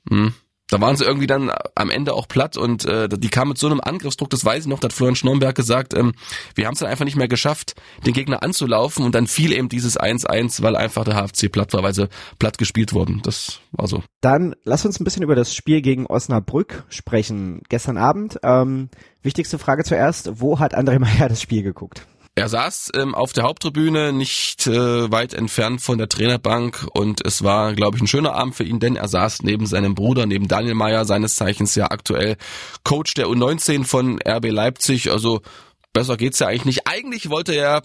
[0.09, 0.35] Mhm
[0.69, 3.69] da waren sie irgendwie dann am Ende auch platt und äh, die kamen mit so
[3.69, 6.13] einem Angriffsdruck, das weiß ich noch, da hat Florian Schnornberg gesagt, ähm,
[6.55, 9.69] wir haben es dann einfach nicht mehr geschafft, den Gegner anzulaufen und dann fiel eben
[9.69, 13.21] dieses 1-1, weil einfach der HFC platt war, weil sie platt gespielt wurden.
[13.23, 14.03] Das war so.
[14.21, 17.63] Dann lass uns ein bisschen über das Spiel gegen Osnabrück sprechen.
[17.69, 18.89] Gestern Abend, ähm,
[19.23, 22.07] wichtigste Frage zuerst, wo hat André Meyer das Spiel geguckt?
[22.39, 27.43] Er saß ähm, auf der Haupttribüne nicht äh, weit entfernt von der Trainerbank und es
[27.43, 30.47] war, glaube ich, ein schöner Abend für ihn, denn er saß neben seinem Bruder, neben
[30.47, 32.37] Daniel Meyer, seines Zeichens ja aktuell
[32.85, 35.11] Coach der U19 von RB Leipzig.
[35.11, 35.41] Also
[35.95, 36.87] besser geht's ja eigentlich nicht.
[36.87, 37.81] Eigentlich wollte er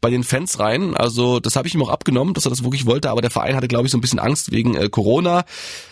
[0.00, 2.86] bei den Fans rein, also das habe ich ihm auch abgenommen, dass er das wirklich
[2.86, 5.44] wollte, aber der Verein hatte, glaube ich, so ein bisschen Angst wegen äh, Corona.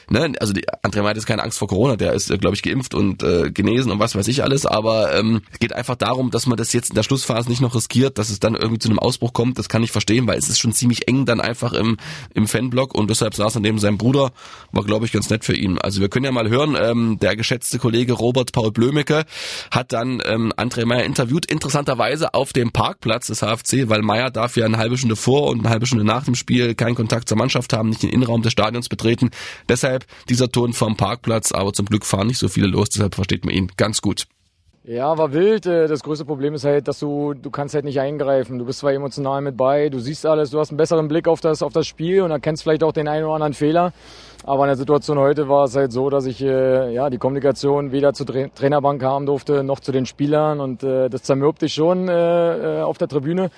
[0.08, 0.32] Ne?
[0.40, 2.94] Also die, André hat jetzt keine Angst vor Corona, der ist, äh, glaube ich, geimpft
[2.94, 6.56] und äh, genesen und was weiß ich alles, aber ähm, geht einfach darum, dass man
[6.56, 9.32] das jetzt in der Schlussphase nicht noch riskiert, dass es dann irgendwie zu einem Ausbruch
[9.32, 9.58] kommt.
[9.58, 11.96] Das kann ich verstehen, weil es ist schon ziemlich eng dann einfach im,
[12.34, 14.32] im Fanblock und deshalb saß er neben seinem Bruder,
[14.72, 15.78] war, glaube ich, ganz nett für ihn.
[15.78, 19.24] Also wir können ja mal hören, ähm, der geschätzte Kollege Robert Paul Blömecke
[19.70, 24.56] hat dann ähm, André Meyer interviewt, interessanterweise auf dem Parkplatz des HFC, weil Meyer darf
[24.56, 27.38] ja eine halbe Stunde vor und eine halbe Stunde nach dem Spiel keinen Kontakt zur
[27.38, 29.30] Mannschaft haben, nicht den Innenraum des Stadions betreten.
[29.68, 33.14] Deshalb deshalb dieser Ton vom Parkplatz, aber zum Glück fahren nicht so viele los, deshalb
[33.14, 34.26] versteht man ihn ganz gut.
[34.86, 35.64] Ja, war wild.
[35.64, 38.58] Äh, das größte Problem ist halt, dass du, du kannst halt nicht eingreifen.
[38.58, 41.40] Du bist zwar emotional mit bei, du siehst alles, du hast einen besseren Blick auf
[41.40, 43.94] das, auf das Spiel und erkennst vielleicht auch den einen oder anderen Fehler.
[44.44, 47.92] Aber in der Situation heute war es halt so, dass ich äh, ja die Kommunikation
[47.92, 51.72] weder zur Tra Trainerbank haben durfte, noch zu den Spielern und äh, das zermürbt dich
[51.72, 53.50] schon äh, äh auf der Tribüne.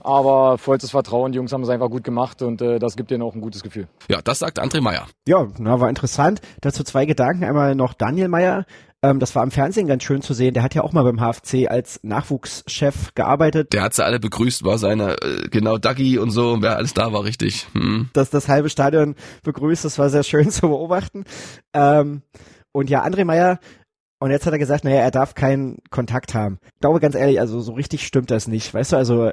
[0.00, 3.22] Aber vollstes Vertrauen, die Jungs haben es einfach gut gemacht und äh, das gibt denen
[3.22, 3.88] auch ein gutes Gefühl.
[4.08, 5.06] Ja, das sagt André Meyer.
[5.26, 6.40] Ja, na, war interessant.
[6.60, 7.44] Dazu zwei Gedanken.
[7.44, 8.64] Einmal noch Daniel Meyer.
[9.02, 10.54] Ähm, das war im Fernsehen ganz schön zu sehen.
[10.54, 13.72] Der hat ja auch mal beim HFC als Nachwuchschef gearbeitet.
[13.72, 17.12] Der hat sie alle begrüßt, war seine, äh, genau, Dagi und so, wer alles da
[17.12, 17.66] war, richtig.
[17.72, 18.10] Hm.
[18.12, 21.24] Dass das halbe Stadion begrüßt, das war sehr schön zu beobachten.
[21.72, 22.22] Ähm,
[22.72, 23.58] und ja, André Meyer,
[24.22, 26.58] und jetzt hat er gesagt, naja, er darf keinen Kontakt haben.
[26.74, 28.72] Ich glaube ganz ehrlich, also so richtig stimmt das nicht.
[28.74, 29.32] Weißt du, also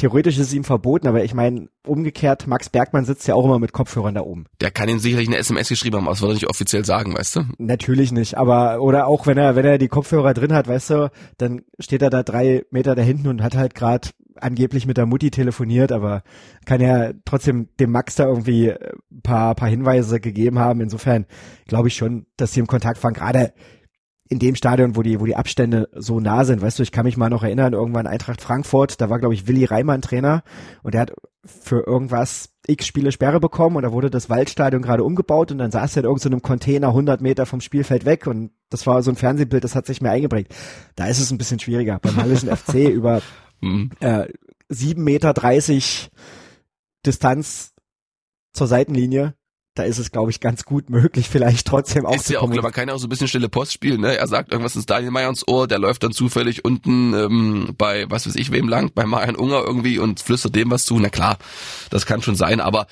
[0.00, 3.58] theoretisch ist es ihm verboten, aber ich meine, umgekehrt, Max Bergmann sitzt ja auch immer
[3.58, 4.46] mit Kopfhörern da oben.
[4.60, 7.14] Der kann ihm sicherlich eine SMS geschrieben haben, aber das würde er nicht offiziell sagen,
[7.14, 7.40] weißt du?
[7.58, 11.10] Natürlich nicht, aber, oder auch wenn er, wenn er die Kopfhörer drin hat, weißt du,
[11.36, 15.04] dann steht er da drei Meter da hinten und hat halt gerade angeblich mit der
[15.04, 16.22] Mutti telefoniert, aber
[16.64, 20.80] kann ja trotzdem dem Max da irgendwie ein paar, paar Hinweise gegeben haben.
[20.80, 21.26] Insofern
[21.66, 23.52] glaube ich schon, dass sie im Kontakt waren, gerade
[24.30, 26.62] in dem Stadion, wo die, wo die Abstände so nah sind.
[26.62, 29.48] Weißt du, ich kann mich mal noch erinnern, irgendwann Eintracht Frankfurt, da war, glaube ich,
[29.48, 30.44] Willi Reimann Trainer
[30.84, 31.12] und der hat
[31.44, 35.72] für irgendwas x Spiele Sperre bekommen und da wurde das Waldstadion gerade umgebaut und dann
[35.72, 39.16] saß er in irgendeinem Container 100 Meter vom Spielfeld weg und das war so ein
[39.16, 40.54] Fernsehbild, das hat sich mir eingeprägt.
[40.94, 41.98] Da ist es ein bisschen schwieriger.
[41.98, 43.22] Beim Hallischen FC über
[43.60, 43.90] mhm.
[43.98, 44.28] äh,
[44.68, 46.08] 7 Meter 30
[47.04, 47.74] Distanz
[48.52, 49.34] zur Seitenlinie
[49.74, 52.72] da ist es, glaube ich, ganz gut möglich, vielleicht trotzdem auch ist ja auch, man
[52.72, 54.16] kann ja auch so ein bisschen stille Post spielen, ne?
[54.16, 58.10] Er sagt irgendwas ins Daniel Meyer ins Ohr, der läuft dann zufällig unten ähm, bei
[58.10, 60.98] was weiß ich wem lang, bei Marian Unger irgendwie und flüstert dem was zu.
[60.98, 61.38] Na klar,
[61.90, 62.88] das kann schon sein, aber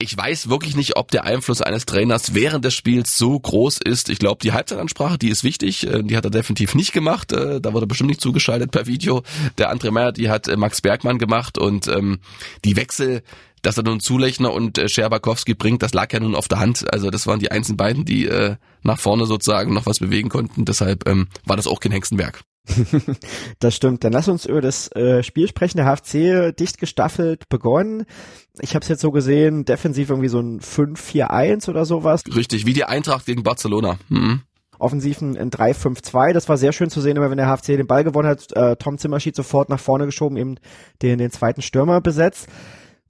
[0.00, 4.08] ich weiß wirklich nicht, ob der Einfluss eines Trainers während des Spiels so groß ist.
[4.08, 5.86] Ich glaube, die Halbzeitansprache, die ist wichtig.
[5.86, 7.32] Äh, die hat er definitiv nicht gemacht.
[7.32, 9.22] Äh, da wurde bestimmt nicht zugeschaltet per Video.
[9.58, 12.20] Der André Meyer, die hat äh, Max Bergmann gemacht und ähm,
[12.64, 13.22] die Wechsel,
[13.62, 16.92] dass er nun Zulechner und Scherbakowski bringt, das lag ja nun auf der Hand.
[16.92, 20.64] Also das waren die einzigen beiden, die äh, nach vorne sozusagen noch was bewegen konnten.
[20.64, 22.42] Deshalb ähm, war das auch kein Hengstenwerk.
[23.60, 24.04] das stimmt.
[24.04, 25.78] Dann lass uns über das äh, Spiel sprechen.
[25.78, 28.04] Der HFC dicht gestaffelt begonnen.
[28.60, 32.22] Ich habe es jetzt so gesehen, defensiv irgendwie so ein 5-4-1 oder sowas.
[32.34, 33.98] Richtig, wie die Eintracht gegen Barcelona.
[34.08, 34.42] Mhm.
[34.78, 36.32] Offensiven in 3-5-2.
[36.32, 38.52] Das war sehr schön zu sehen, immer wenn der HFC den Ball gewonnen hat.
[38.52, 40.56] Äh, Tom Zimmerschied sofort nach vorne geschoben, eben
[41.02, 42.48] den, den zweiten Stürmer besetzt.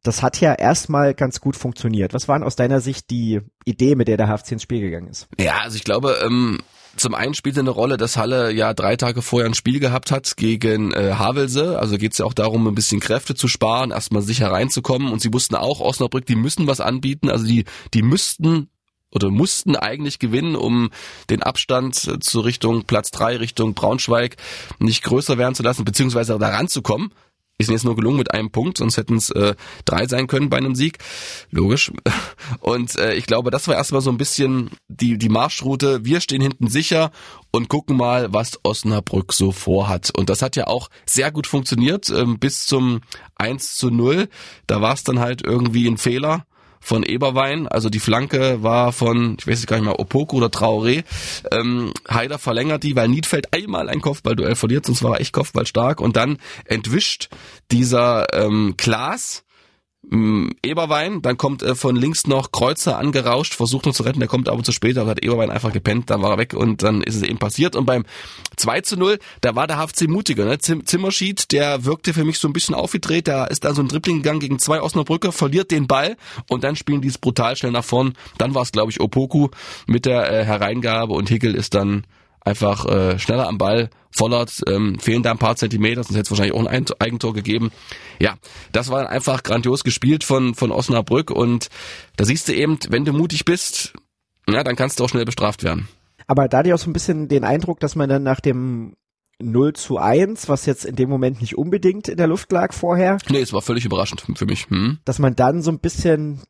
[0.03, 2.15] Das hat ja erstmal ganz gut funktioniert.
[2.15, 5.29] Was waren aus deiner Sicht die Idee, mit der der HFC ins Spiel gegangen ist?
[5.39, 6.61] Ja, also ich glaube, ähm,
[6.97, 10.37] zum einen spielte eine Rolle, dass Halle ja drei Tage vorher ein Spiel gehabt hat
[10.37, 11.79] gegen äh, Havelse.
[11.79, 15.13] Also geht es ja auch darum, ein bisschen Kräfte zu sparen, erstmal sicher reinzukommen.
[15.13, 17.31] Und sie wussten auch, Osnabrück, die müssen was anbieten.
[17.31, 18.69] Also die, die müssten
[19.11, 20.91] oder mussten eigentlich gewinnen, um
[21.31, 24.37] den Abstand zur Richtung Platz drei Richtung Braunschweig
[24.79, 27.13] nicht größer werden zu lassen, beziehungsweise da ranzukommen.
[27.61, 30.59] Ist jetzt nur gelungen mit einem Punkt, sonst hätten es äh, drei sein können bei
[30.59, 30.99] einem Sieg.
[31.51, 31.91] Logisch.
[32.61, 36.05] Und äh, ich glaube, das war erstmal so ein bisschen die, die Marschroute.
[36.05, 37.11] Wir stehen hinten sicher
[37.51, 40.13] und gucken mal, was Osnabrück so vorhat.
[40.17, 43.01] Und das hat ja auch sehr gut funktioniert ähm, bis zum
[43.37, 44.29] 1 zu 0.
[44.67, 46.47] Da war es dann halt irgendwie ein Fehler
[46.81, 47.69] von Eberwein.
[47.69, 51.05] Also die Flanke war von, ich weiß gar nicht mehr, Opoko oder Traoré.
[51.51, 55.67] Ähm, Haider verlängert die, weil Niedfeld einmal ein Kopfballduell verliert, sonst war er echt Kopfball
[55.67, 56.01] stark.
[56.01, 57.29] Und dann entwischt
[57.71, 59.45] dieser ähm, Klaas
[60.11, 64.29] Mm, Eberwein, dann kommt äh, von links noch Kreuzer angerauscht, versucht noch zu retten, der
[64.29, 67.03] kommt aber zu spät, aber hat Eberwein einfach gepennt, dann war er weg und dann
[67.03, 67.77] ist es eben passiert.
[67.77, 68.05] Und beim
[68.57, 70.59] 2 zu 0, da war der HFC mutiger, ne?
[70.59, 74.23] Zimmerschied, der wirkte für mich so ein bisschen aufgedreht, da ist da so ein Dribbling
[74.23, 76.17] gegangen gegen zwei Osnabrücker, verliert den Ball
[76.49, 78.15] und dann spielen die es brutal schnell nach vorn.
[78.39, 79.49] Dann war es, glaube ich, Opoku
[79.87, 82.05] mit der äh, Hereingabe und Hickel ist dann
[82.49, 83.91] einfach äh, schneller am Ball.
[84.11, 87.71] Vollert ähm, fehlen da ein paar Zentimeter, sonst hätte es wahrscheinlich auch ein Eigentor gegeben.
[88.19, 88.37] Ja,
[88.73, 91.69] das war einfach grandios gespielt von, von Osnabrück und
[92.17, 93.93] da siehst du eben, wenn du mutig bist,
[94.49, 95.89] ja, dann kannst du auch schnell bestraft werden.
[96.27, 98.95] Aber da hatte ich auch so ein bisschen den Eindruck, dass man dann nach dem
[99.41, 103.19] 0 zu 1, was jetzt in dem Moment nicht unbedingt in der Luft lag vorher.
[103.29, 104.69] Nee, es war völlig überraschend für mich.
[104.69, 104.99] Hm.
[105.05, 106.43] Dass man dann so ein bisschen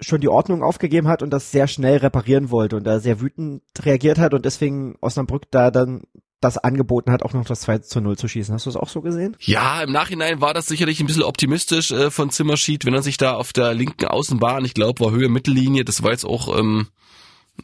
[0.00, 3.62] schon die Ordnung aufgegeben hat und das sehr schnell reparieren wollte und da sehr wütend
[3.80, 6.02] reagiert hat und deswegen Osnabrück da dann
[6.40, 8.54] das angeboten hat, auch noch das 2 zu 0 zu schießen.
[8.54, 9.36] Hast du es auch so gesehen?
[9.40, 13.18] Ja, im Nachhinein war das sicherlich ein bisschen optimistisch äh, von Zimmerschied, wenn er sich
[13.18, 16.88] da auf der linken Außenbahn, ich glaube, war Höhe Mittellinie, das war jetzt auch ähm,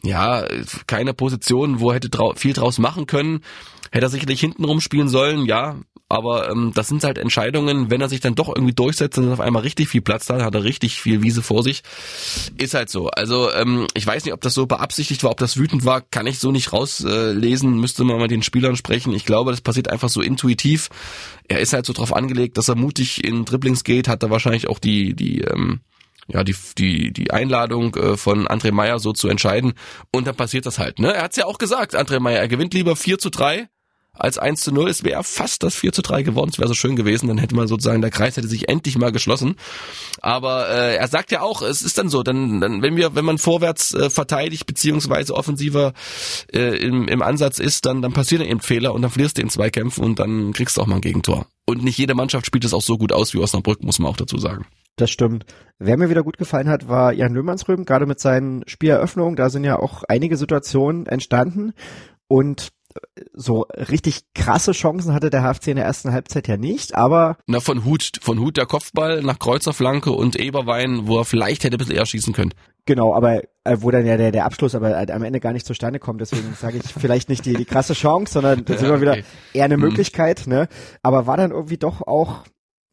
[0.03, 0.45] ja
[0.85, 3.41] keine Position, wo er hätte drau viel draus machen können.
[3.91, 5.77] Hätte er sicherlich hinten rumspielen sollen, ja,
[6.09, 9.41] aber ähm, das sind halt Entscheidungen, wenn er sich dann doch irgendwie durchsetzt und auf
[9.41, 11.83] einmal richtig viel Platz hat, hat er richtig viel Wiese vor sich.
[12.57, 13.09] Ist halt so.
[13.09, 16.25] Also ähm, ich weiß nicht, ob das so beabsichtigt war, ob das wütend war, kann
[16.25, 19.13] ich so nicht rauslesen, äh, müsste man mal den Spielern sprechen.
[19.13, 20.89] Ich glaube, das passiert einfach so intuitiv.
[21.49, 24.69] Er ist halt so drauf angelegt, dass er mutig in Dribblings geht, hat er wahrscheinlich
[24.69, 25.81] auch die, die, ähm,
[26.29, 29.73] ja, die, die, die Einladung äh, von André Meyer so zu entscheiden.
[30.13, 30.99] Und dann passiert das halt.
[30.99, 31.13] Ne?
[31.13, 33.67] Er hat's ja auch gesagt, André Meyer, er gewinnt lieber 4 zu 3
[34.19, 34.89] als 1 zu 0.
[34.89, 36.49] Es wäre fast das 4 zu 3 geworden.
[36.51, 37.27] Es wäre so schön gewesen.
[37.27, 39.55] Dann hätte man sozusagen, der Kreis hätte sich endlich mal geschlossen.
[40.21, 43.25] Aber äh, er sagt ja auch, es ist dann so, dann, dann wenn wir, wenn
[43.25, 45.93] man vorwärts äh, verteidigt beziehungsweise offensiver
[46.53, 49.49] äh, im, im Ansatz ist, dann, dann passieren eben Fehler und dann verlierst du in
[49.49, 51.47] zwei Kämpfen und dann kriegst du auch mal ein Gegentor.
[51.65, 54.17] Und nicht jede Mannschaft spielt es auch so gut aus wie Osnabrück, muss man auch
[54.17, 54.65] dazu sagen.
[54.97, 55.45] Das stimmt.
[55.77, 59.35] Wer mir wieder gut gefallen hat, war Jan Löhmannsröhm, gerade mit seinen Spieleröffnungen.
[59.35, 61.73] Da sind ja auch einige Situationen entstanden.
[62.27, 62.69] Und
[63.33, 67.37] so richtig krasse Chancen hatte der HFC in der ersten Halbzeit ja nicht, aber.
[67.47, 71.75] Na, von Hut, von Hut der Kopfball nach Kreuzerflanke und Eberwein, wo er vielleicht hätte
[71.75, 72.53] ein bisschen eher schießen können.
[72.85, 75.65] Genau, aber äh, wo dann ja der, der Abschluss aber halt am Ende gar nicht
[75.65, 79.01] zustande kommt, deswegen sage ich vielleicht nicht die, die krasse Chance, sondern das ist immer
[79.01, 79.17] wieder
[79.53, 79.83] eher eine mhm.
[79.83, 80.67] Möglichkeit, ne?
[81.03, 82.43] Aber war dann irgendwie doch auch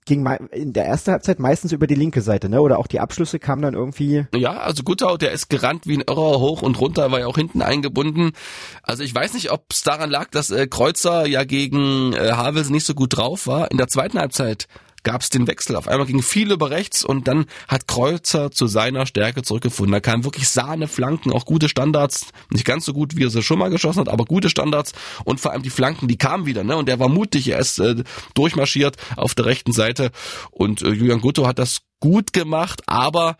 [0.04, 2.60] ging in der ersten Halbzeit meistens über die linke Seite, ne?
[2.60, 4.26] Oder auch die Abschlüsse kamen dann irgendwie.
[4.34, 7.36] Ja, also Guttau, der ist gerannt wie ein Irrer hoch und runter, war ja auch
[7.36, 8.32] hinten eingebunden.
[8.82, 12.70] Also ich weiß nicht, ob es daran lag, dass äh, Kreuzer ja gegen äh, Havels
[12.70, 13.70] nicht so gut drauf war.
[13.70, 14.68] In der zweiten Halbzeit
[15.04, 15.76] gab es den Wechsel.
[15.76, 19.92] Auf einmal ging viel über rechts und dann hat Kreuzer zu seiner Stärke zurückgefunden.
[19.92, 22.26] Da kamen wirklich Sahne, Flanken, auch gute Standards.
[22.50, 24.92] Nicht ganz so gut, wie er sie schon mal geschossen hat, aber gute Standards
[25.24, 26.64] und vor allem die Flanken, die kamen wieder.
[26.64, 26.76] Ne?
[26.76, 28.02] Und der war mutig, er ist äh,
[28.34, 30.10] durchmarschiert auf der rechten Seite
[30.50, 33.38] und äh, Julian Gutto hat das gut gemacht, aber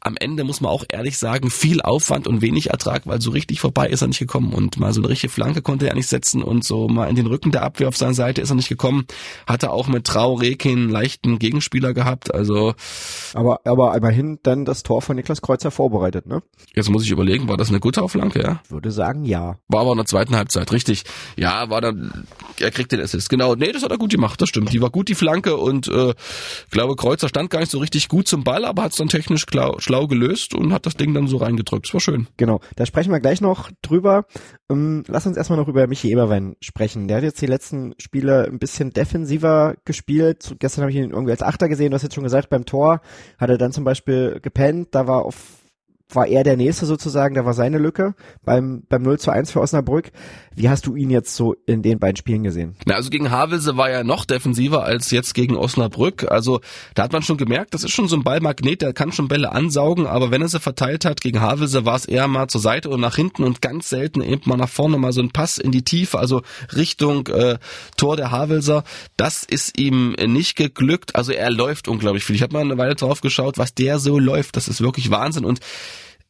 [0.00, 3.60] am Ende muss man auch ehrlich sagen, viel Aufwand und wenig Ertrag, weil so richtig
[3.60, 6.42] vorbei ist er nicht gekommen und mal so eine richtige Flanke konnte er nicht setzen
[6.42, 9.06] und so mal in den Rücken der Abwehr auf seiner Seite ist er nicht gekommen.
[9.46, 12.74] Hatte auch mit Traoré keinen leichten Gegenspieler gehabt, also.
[13.32, 16.42] Aber, aber immerhin dann das Tor von Niklas Kreuzer vorbereitet, ne?
[16.74, 18.60] Jetzt muss ich überlegen, war das eine gute Flanke, ja?
[18.70, 19.60] Würde sagen, ja.
[19.68, 21.04] War aber in der zweiten Halbzeit, richtig.
[21.36, 22.26] Ja, war dann,
[22.58, 23.54] er kriegt den Assist, genau.
[23.54, 24.72] Nee, das hat er gut gemacht, das stimmt.
[24.72, 26.14] Die war gut, die Flanke und, äh,
[26.72, 29.08] glaube Kreuzer stand gar nicht so richtig richtig gut zum Ball, aber hat es dann
[29.08, 31.86] technisch schlau, schlau gelöst und hat das Ding dann so reingedrückt.
[31.86, 32.28] Das war schön.
[32.38, 34.24] Genau, da sprechen wir gleich noch drüber.
[34.70, 37.08] Ähm, lass uns erstmal noch über Michi Eberwein sprechen.
[37.08, 40.56] Der hat jetzt die letzten Spiele ein bisschen defensiver gespielt.
[40.58, 41.90] Gestern habe ich ihn irgendwie als Achter gesehen.
[41.90, 43.02] Du hast jetzt schon gesagt, beim Tor
[43.38, 44.88] hat er dann zum Beispiel gepennt.
[44.92, 45.59] Da war auf
[46.14, 49.60] war er der Nächste sozusagen, da war seine Lücke beim, beim 0 zu 1 für
[49.60, 50.10] Osnabrück.
[50.54, 52.76] Wie hast du ihn jetzt so in den beiden Spielen gesehen?
[52.84, 56.30] Na, also gegen Havelse war er noch defensiver als jetzt gegen Osnabrück.
[56.30, 56.60] Also
[56.94, 59.52] da hat man schon gemerkt, das ist schon so ein Ballmagnet, der kann schon Bälle
[59.52, 62.90] ansaugen, aber wenn er sie verteilt hat gegen Havelse, war es eher mal zur Seite
[62.90, 65.72] und nach hinten und ganz selten eben mal nach vorne mal so ein Pass in
[65.72, 66.42] die Tiefe, also
[66.74, 67.58] Richtung äh,
[67.96, 68.84] Tor der Havelser.
[69.16, 71.16] Das ist ihm nicht geglückt.
[71.16, 72.36] Also er läuft unglaublich viel.
[72.36, 74.56] Ich habe mal eine Weile drauf geschaut, was der so läuft.
[74.56, 75.60] Das ist wirklich Wahnsinn und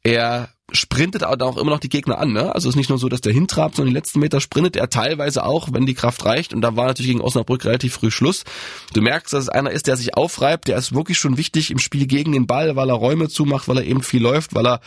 [0.02, 2.32] er sprintet aber auch immer noch die Gegner an.
[2.32, 2.54] Ne?
[2.54, 4.88] Also es ist nicht nur so, dass der hintrabt, sondern die letzten Meter sprintet er
[4.88, 6.54] teilweise auch, wenn die Kraft reicht.
[6.54, 8.44] Und da war natürlich gegen Osnabrück relativ früh Schluss.
[8.92, 10.68] Du merkst, dass es einer ist, der sich aufreibt.
[10.68, 13.78] Der ist wirklich schon wichtig im Spiel gegen den Ball, weil er Räume zumacht, weil
[13.78, 14.80] er eben viel läuft, weil er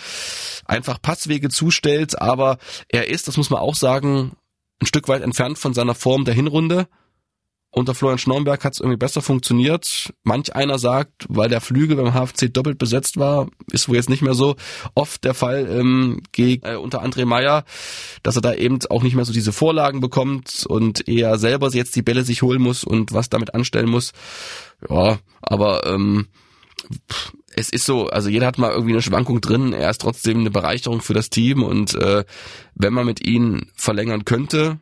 [0.65, 2.21] einfach Passwege zustellt.
[2.21, 4.31] Aber er ist, das muss man auch sagen,
[4.81, 6.87] ein Stück weit entfernt von seiner Form der Hinrunde.
[7.75, 10.13] Unter Florian Schnornberg hat es irgendwie besser funktioniert.
[10.23, 14.21] Manch einer sagt, weil der Flügel beim HFC doppelt besetzt war, ist wohl jetzt nicht
[14.21, 14.55] mehr so
[14.93, 17.65] oft der Fall ähm, gegen äh, unter André Meyer,
[18.21, 21.95] dass er da eben auch nicht mehr so diese Vorlagen bekommt und eher selber jetzt
[21.95, 24.11] die Bälle sich holen muss und was damit anstellen muss.
[24.87, 26.27] Ja, aber ähm,
[27.55, 30.51] es ist so, also jeder hat mal irgendwie eine Schwankung drin, er ist trotzdem eine
[30.51, 32.23] Bereicherung für das Team und äh,
[32.75, 34.79] wenn man mit ihm verlängern könnte,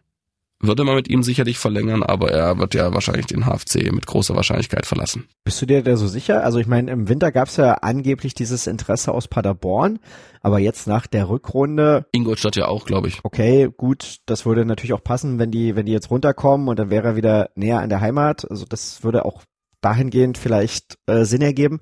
[0.62, 4.36] würde man mit ihm sicherlich verlängern, aber er wird ja wahrscheinlich den HFC mit großer
[4.36, 5.28] Wahrscheinlichkeit verlassen.
[5.44, 6.44] Bist du dir da so sicher?
[6.44, 10.00] Also ich meine, im Winter gab es ja angeblich dieses Interesse aus Paderborn,
[10.42, 12.06] aber jetzt nach der Rückrunde.
[12.12, 13.20] Ingolstadt ja auch, glaube ich.
[13.24, 16.90] Okay, gut, das würde natürlich auch passen, wenn die, wenn die jetzt runterkommen und dann
[16.90, 18.50] wäre er wieder näher an der Heimat.
[18.50, 19.44] Also das würde auch
[19.82, 21.80] dahingehend vielleicht äh, Sinn ergeben.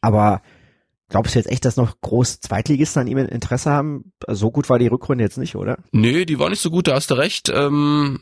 [0.00, 0.42] Aber
[1.10, 4.12] Glaubst du jetzt echt, dass noch groß Zweitligisten an ihm Interesse haben?
[4.28, 5.78] So gut war die Rückrunde jetzt nicht, oder?
[5.90, 7.50] Nee, die war nicht so gut, da hast du recht.
[7.52, 8.20] Ähm,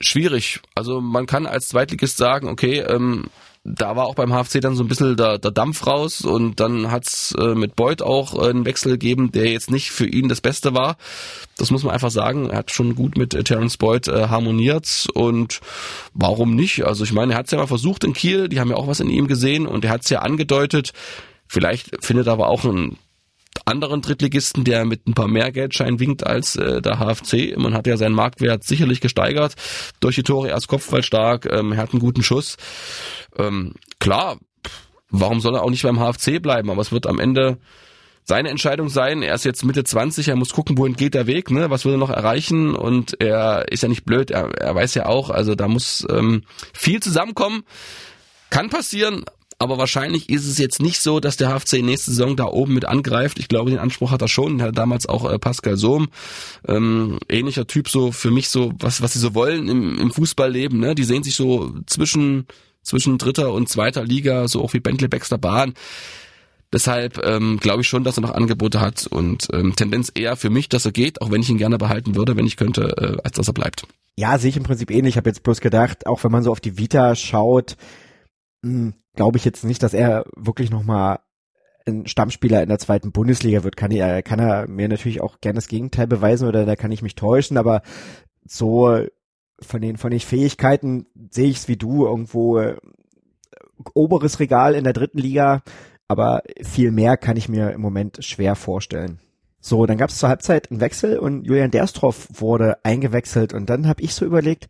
[0.00, 0.60] schwierig.
[0.74, 3.26] Also man kann als Zweitligist sagen, okay, ähm,
[3.64, 6.90] da war auch beim HFC dann so ein bisschen der, der Dampf raus und dann
[6.90, 10.74] hat's äh, mit Beuth auch einen Wechsel gegeben, der jetzt nicht für ihn das Beste
[10.74, 10.96] war.
[11.56, 12.50] Das muss man einfach sagen.
[12.50, 15.60] Er hat schon gut mit äh, Terence Boyd äh, harmoniert und
[16.12, 16.84] warum nicht?
[16.84, 19.00] Also ich meine, er hat's ja mal versucht in Kiel, die haben ja auch was
[19.00, 20.92] in ihm gesehen und er hat's ja angedeutet,
[21.54, 22.98] Vielleicht findet aber auch einen
[23.64, 27.56] anderen Drittligisten, der mit ein paar mehr Geldschein winkt als äh, der HFC.
[27.56, 29.54] Man hat ja seinen Marktwert sicherlich gesteigert
[30.00, 30.48] durch die Tore.
[30.48, 32.56] Er ist kopfballstark, ähm, er hat einen guten Schuss.
[33.38, 34.38] Ähm, klar,
[35.10, 36.70] warum soll er auch nicht beim HFC bleiben?
[36.70, 37.58] Aber es wird am Ende
[38.24, 39.22] seine Entscheidung sein.
[39.22, 41.70] Er ist jetzt Mitte 20, er muss gucken, wohin geht der Weg, ne?
[41.70, 45.06] was will er noch erreichen und er ist ja nicht blöd, er, er weiß ja
[45.06, 47.62] auch, also da muss ähm, viel zusammenkommen.
[48.50, 49.24] Kann passieren,
[49.58, 52.84] aber wahrscheinlich ist es jetzt nicht so, dass der HFC nächste Saison da oben mit
[52.84, 53.38] angreift.
[53.38, 54.60] Ich glaube, den Anspruch hat er schon.
[54.60, 56.08] Er hat damals auch äh, Pascal Sohm,
[56.66, 60.78] ähm, ähnlicher Typ so für mich so, was, was sie so wollen im, im Fußballleben.
[60.78, 60.94] Ne?
[60.94, 62.46] Die sehen sich so zwischen,
[62.82, 65.74] zwischen dritter und zweiter Liga, so auch wie Bentley Baxter Bahn.
[66.72, 70.50] Deshalb ähm, glaube ich schon, dass er noch Angebote hat und ähm, Tendenz eher für
[70.50, 73.22] mich, dass er geht, auch wenn ich ihn gerne behalten würde, wenn ich könnte, äh,
[73.22, 73.86] als dass er bleibt.
[74.16, 75.12] Ja, sehe ich im Prinzip ähnlich.
[75.12, 77.76] Ich habe jetzt bloß gedacht, auch wenn man so auf die Vita schaut,
[78.64, 81.20] hm, glaube ich jetzt nicht, dass er wirklich nochmal
[81.86, 83.76] ein Stammspieler in der zweiten Bundesliga wird.
[83.76, 87.02] Kann er, kann er mir natürlich auch gerne das Gegenteil beweisen oder da kann ich
[87.02, 87.82] mich täuschen, aber
[88.46, 89.04] so
[89.60, 92.76] von den, von den Fähigkeiten sehe ich es wie du irgendwo äh,
[93.92, 95.62] oberes Regal in der dritten Liga,
[96.08, 99.20] aber viel mehr kann ich mir im Moment schwer vorstellen.
[99.60, 103.86] So, dann gab es zur Halbzeit einen Wechsel und Julian Derstroff wurde eingewechselt und dann
[103.88, 104.68] habe ich so überlegt,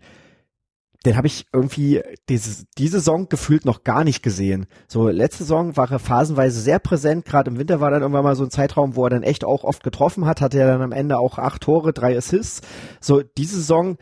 [1.05, 4.67] den habe ich irgendwie diese, diese Saison gefühlt noch gar nicht gesehen.
[4.89, 8.37] So letzte Saison war er phasenweise sehr präsent, gerade im Winter war dann irgendwann mal
[8.37, 10.93] so ein Zeitraum, wo er dann echt auch oft getroffen hat, hatte er dann am
[10.93, 12.63] Ende auch acht Tore, drei Assists.
[13.01, 13.97] So diese Saison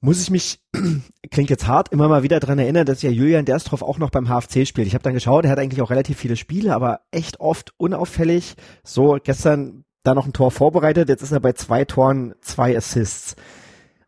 [0.00, 0.60] muss ich mich,
[1.30, 4.28] klingt jetzt hart, immer mal wieder dran erinnern, dass ja Julian Derstroff auch noch beim
[4.28, 4.86] HFC spielt.
[4.86, 8.54] Ich habe dann geschaut, er hat eigentlich auch relativ viele Spiele, aber echt oft unauffällig.
[8.84, 13.34] So gestern da noch ein Tor vorbereitet, jetzt ist er bei zwei Toren, zwei Assists.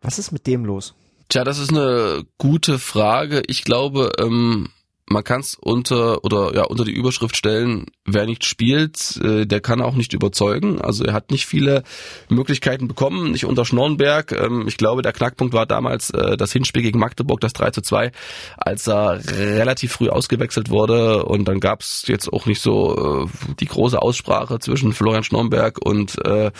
[0.00, 0.94] Was ist mit dem los?
[1.28, 3.42] Tja, das ist eine gute Frage.
[3.48, 4.70] Ich glaube, ähm,
[5.08, 9.60] man kann es unter oder ja unter die Überschrift stellen, wer nicht spielt, äh, der
[9.60, 10.80] kann auch nicht überzeugen.
[10.80, 11.82] Also er hat nicht viele
[12.28, 14.32] Möglichkeiten bekommen, nicht unter Schnornberg.
[14.32, 17.82] Ähm, ich glaube, der Knackpunkt war damals äh, das Hinspiel gegen Magdeburg, das 3 zu
[17.82, 18.12] 2,
[18.56, 23.54] als er relativ früh ausgewechselt wurde und dann gab es jetzt auch nicht so äh,
[23.60, 26.50] die große Aussprache zwischen Florian Schnornberg und äh,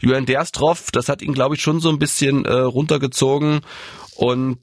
[0.00, 0.90] Julian Derstroff.
[0.92, 3.60] Das hat ihn, glaube ich, schon so ein bisschen äh, runtergezogen
[4.16, 4.58] und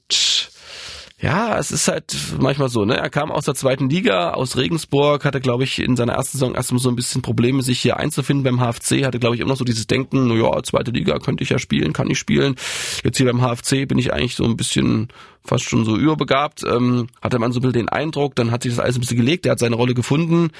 [1.22, 2.96] ja, es ist halt manchmal so, ne?
[2.96, 6.54] Er kam aus der zweiten Liga, aus Regensburg, hatte, glaube ich, in seiner ersten Saison
[6.54, 9.58] erstmal so ein bisschen Probleme, sich hier einzufinden beim HFC, hatte, glaube ich, immer noch
[9.58, 12.56] so dieses Denken, ja, zweite Liga könnte ich ja spielen, kann ich spielen.
[13.04, 15.08] Jetzt hier beim HFC bin ich eigentlich so ein bisschen
[15.44, 18.72] fast schon so überbegabt, ähm, hatte man so ein bisschen den Eindruck, dann hat sich
[18.72, 20.50] das alles ein bisschen gelegt, er hat seine Rolle gefunden,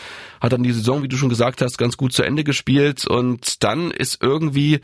[0.43, 3.63] hat dann die Saison, wie du schon gesagt hast, ganz gut zu Ende gespielt und
[3.63, 4.81] dann ist irgendwie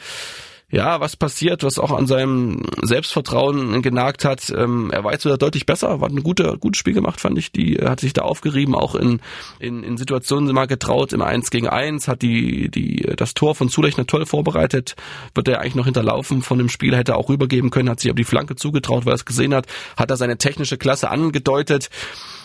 [0.68, 4.50] ja, was passiert, was auch an seinem Selbstvertrauen genagt hat.
[4.50, 7.52] Ähm, er war jetzt wieder deutlich besser, war ein guter, gutes Spiel gemacht, fand ich.
[7.52, 9.20] Die hat sich da aufgerieben, auch in,
[9.60, 13.68] in, in Situationen mal getraut, im 1 gegen 1, hat die, die, das Tor von
[13.68, 14.96] Zulechner toll vorbereitet,
[15.36, 18.10] wird er eigentlich noch hinterlaufen von dem Spiel, hätte er auch rübergeben können, hat sich
[18.10, 21.90] aber die Flanke zugetraut, weil er es gesehen hat, hat er seine technische Klasse angedeutet,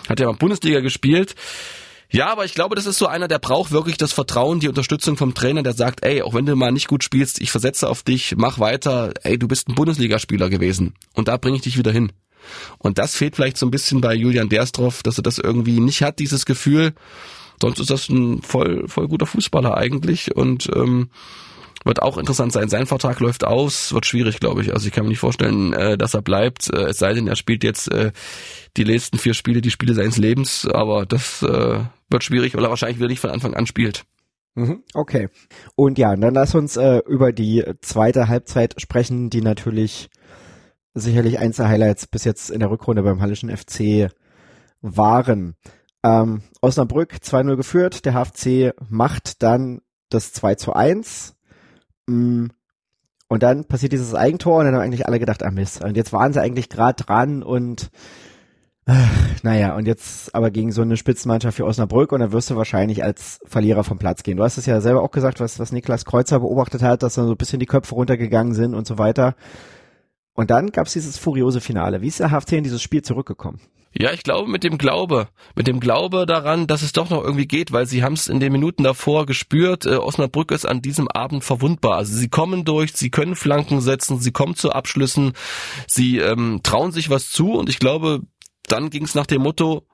[0.07, 1.33] hat ja mal Bundesliga gespielt.
[2.11, 5.15] Ja, aber ich glaube, das ist so einer, der braucht wirklich das Vertrauen, die Unterstützung
[5.15, 8.03] vom Trainer, der sagt, ey, auch wenn du mal nicht gut spielst, ich versetze auf
[8.03, 11.91] dich, mach weiter, ey, du bist ein Bundesligaspieler gewesen und da bringe ich dich wieder
[11.91, 12.11] hin.
[12.79, 16.01] Und das fehlt vielleicht so ein bisschen bei Julian Derstroff, dass er das irgendwie nicht
[16.01, 16.93] hat, dieses Gefühl.
[17.61, 21.11] Sonst ist das ein voll, voll guter Fußballer eigentlich und ähm,
[21.85, 22.69] wird auch interessant sein.
[22.69, 24.73] Sein Vertrag läuft aus, wird schwierig, glaube ich.
[24.73, 26.71] Also ich kann mir nicht vorstellen, äh, dass er bleibt.
[26.71, 28.11] Äh, es sei denn, er spielt jetzt äh,
[28.77, 30.67] die letzten vier Spiele, die Spiele seines Lebens.
[30.67, 34.03] Aber das äh, wird schwierig, weil er wahrscheinlich wieder nicht von Anfang an spielt.
[34.55, 35.29] Mhm, okay.
[35.75, 40.09] Und ja, dann lass uns äh, über die zweite Halbzeit sprechen, die natürlich
[40.93, 44.11] sicherlich eins der Highlights bis jetzt in der Rückrunde beim Hallischen FC
[44.81, 45.55] waren.
[46.03, 51.40] Ähm, Osnabrück 2-0 geführt, der HFC macht dann das 2 zu 1 Mm.
[53.27, 55.83] Und dann passiert dieses Eigentor und dann haben eigentlich alle gedacht, ah Mist.
[55.83, 57.89] Und jetzt waren sie eigentlich gerade dran und
[58.87, 58.93] äh,
[59.43, 63.03] naja, und jetzt aber gegen so eine Spitzenmannschaft wie Osnabrück und dann wirst du wahrscheinlich
[63.03, 64.37] als Verlierer vom Platz gehen.
[64.37, 67.25] Du hast es ja selber auch gesagt, was, was Niklas Kreuzer beobachtet hat, dass dann
[67.25, 69.35] so ein bisschen die Köpfe runtergegangen sind und so weiter.
[70.33, 72.01] Und dann gab es dieses furiose Finale.
[72.01, 73.59] Wie ist der HFC in dieses Spiel zurückgekommen?
[73.93, 77.47] Ja, ich glaube mit dem Glaube, mit dem Glaube daran, dass es doch noch irgendwie
[77.47, 81.09] geht, weil sie haben es in den Minuten davor gespürt, äh, Osnabrück ist an diesem
[81.09, 81.97] Abend verwundbar.
[81.97, 85.33] Also sie kommen durch, sie können Flanken setzen, sie kommen zu Abschlüssen,
[85.87, 88.21] sie ähm, trauen sich was zu und ich glaube,
[88.67, 89.85] dann ging es nach dem Motto,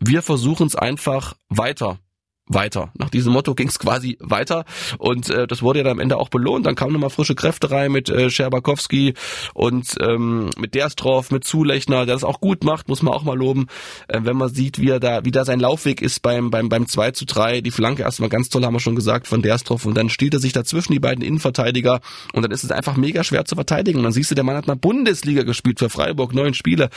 [0.00, 2.00] wir versuchen es einfach weiter
[2.46, 2.92] weiter.
[2.98, 4.64] Nach diesem Motto ging es quasi weiter
[4.98, 6.66] und äh, das wurde ja dann am Ende auch belohnt.
[6.66, 9.14] Dann kamen nochmal frische Kräfte rein mit äh, Scherbakowski
[9.54, 13.36] und ähm, mit Derstroff, mit Zulechner, der das auch gut macht, muss man auch mal
[13.36, 13.66] loben.
[14.08, 16.86] Äh, wenn man sieht, wie er da, wie da sein Laufweg ist beim beim beim
[16.86, 19.94] 2 zu 3, die Flanke erstmal ganz toll, haben wir schon gesagt, von Derstroff und
[19.94, 22.00] dann stiehlt er sich dazwischen die beiden Innenverteidiger
[22.34, 23.98] und dann ist es einfach mega schwer zu verteidigen.
[23.98, 26.90] Und dann siehst du, der Mann hat mal Bundesliga gespielt für Freiburg, neun Spiele.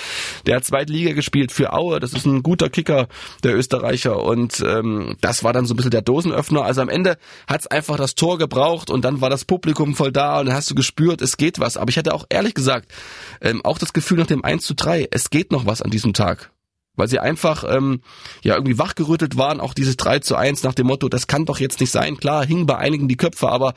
[0.46, 3.08] Der hat Zweitliga gespielt für Aue, das ist ein guter Kicker,
[3.44, 6.64] der Österreicher und ähm, das das war dann so ein bisschen der Dosenöffner.
[6.64, 10.40] Also am Ende hat's einfach das Tor gebraucht und dann war das Publikum voll da
[10.40, 11.78] und dann hast du gespürt, es geht was.
[11.78, 12.92] Aber ich hatte auch ehrlich gesagt
[13.40, 16.14] ähm, auch das Gefühl nach dem 1 zu 3, es geht noch was an diesem
[16.14, 16.52] Tag
[17.00, 18.02] weil sie einfach ähm,
[18.44, 21.60] ja irgendwie wachgerüttelt waren, auch dieses 3 zu 1 nach dem Motto, das kann doch
[21.60, 22.18] jetzt nicht sein.
[22.18, 23.76] Klar, hingen bei einigen die Köpfe, aber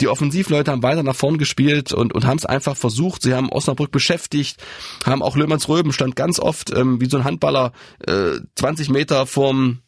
[0.00, 3.22] die Offensivleute haben weiter nach vorn gespielt und, und haben es einfach versucht.
[3.22, 4.62] Sie haben Osnabrück beschäftigt,
[5.04, 7.72] haben auch Löhmanns Röben stand ganz oft ähm, wie so ein Handballer
[8.06, 9.80] äh, 20 Meter vorm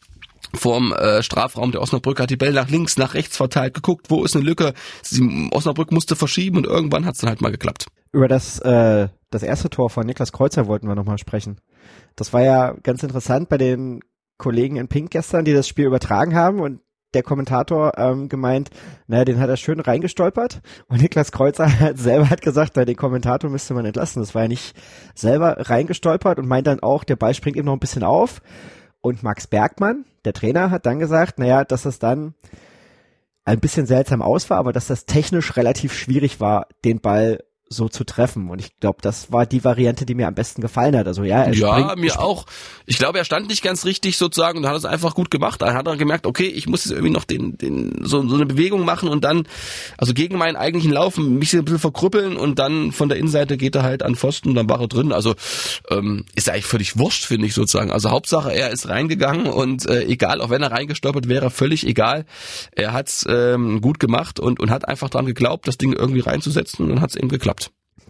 [0.55, 4.25] vorm äh, Strafraum der Osnabrück hat die Bälle nach links, nach rechts verteilt, geguckt, wo
[4.25, 4.75] ist eine Lücke.
[5.03, 7.87] Sie, Osnabrück musste verschieben und irgendwann hat es dann halt mal geklappt.
[8.13, 11.61] Über das, äh, das erste Tor von Niklas Kreuzer wollten wir nochmal sprechen.
[12.17, 14.01] Das war ja ganz interessant bei den
[14.39, 16.81] Kollegen in Pink gestern, die das Spiel übertragen haben und
[17.15, 18.71] der Kommentator ähm, gemeint,
[19.07, 22.97] naja, den hat er schön reingestolpert und Niklas Kreuzer hat selber hat gesagt, na, den
[22.97, 24.21] Kommentator müsste man entlassen.
[24.21, 24.77] Das war ja nicht
[25.15, 28.43] selber reingestolpert und meint dann auch, der Ball springt ihm noch ein bisschen auf
[29.05, 32.33] und Max Bergmann, der Trainer, hat dann gesagt, naja, dass es dann
[33.45, 37.89] ein bisschen seltsam aus war, aber dass das technisch relativ schwierig war, den Ball so
[37.89, 38.51] zu treffen.
[38.51, 41.07] Und ich glaube, das war die Variante, die mir am besten gefallen hat.
[41.07, 42.47] Also ja, er ja, springt, mir auch.
[42.87, 45.63] Ich glaube, er stand nicht ganz richtig sozusagen und hat es einfach gut gemacht.
[45.63, 48.47] Da hat er gemerkt, okay, ich muss jetzt irgendwie noch den, den, so, so eine
[48.47, 49.47] Bewegung machen und dann,
[49.99, 53.75] also gegen meinen eigentlichen Laufen, mich ein bisschen verkrüppeln und dann von der Innenseite geht
[53.75, 55.13] er halt an Pfosten und dann war er drin.
[55.13, 55.35] Also
[55.91, 57.91] ähm, ist eigentlich völlig wurscht, finde ich sozusagen.
[57.91, 62.27] Also Hauptsache, er ist reingegangen und äh, egal, auch wenn er reingestolpert wäre, völlig egal.
[62.73, 66.85] Er hat's ähm, gut gemacht und, und hat einfach dran geglaubt, das Ding irgendwie reinzusetzen
[66.85, 67.64] und dann hat's eben geklappt.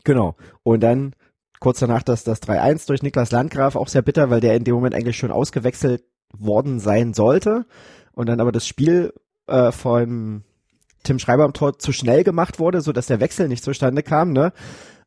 [0.04, 0.36] Genau.
[0.62, 1.14] Und dann
[1.60, 4.74] kurz danach das, das 3-1 durch Niklas Landgraf, auch sehr bitter, weil der in dem
[4.74, 6.04] Moment eigentlich schon ausgewechselt
[6.36, 7.66] worden sein sollte.
[8.12, 9.14] Und dann aber das Spiel
[9.46, 10.44] äh, von
[11.04, 14.32] Tim Schreiber am Tor zu schnell gemacht wurde, so dass der Wechsel nicht zustande kam,
[14.32, 14.52] ne?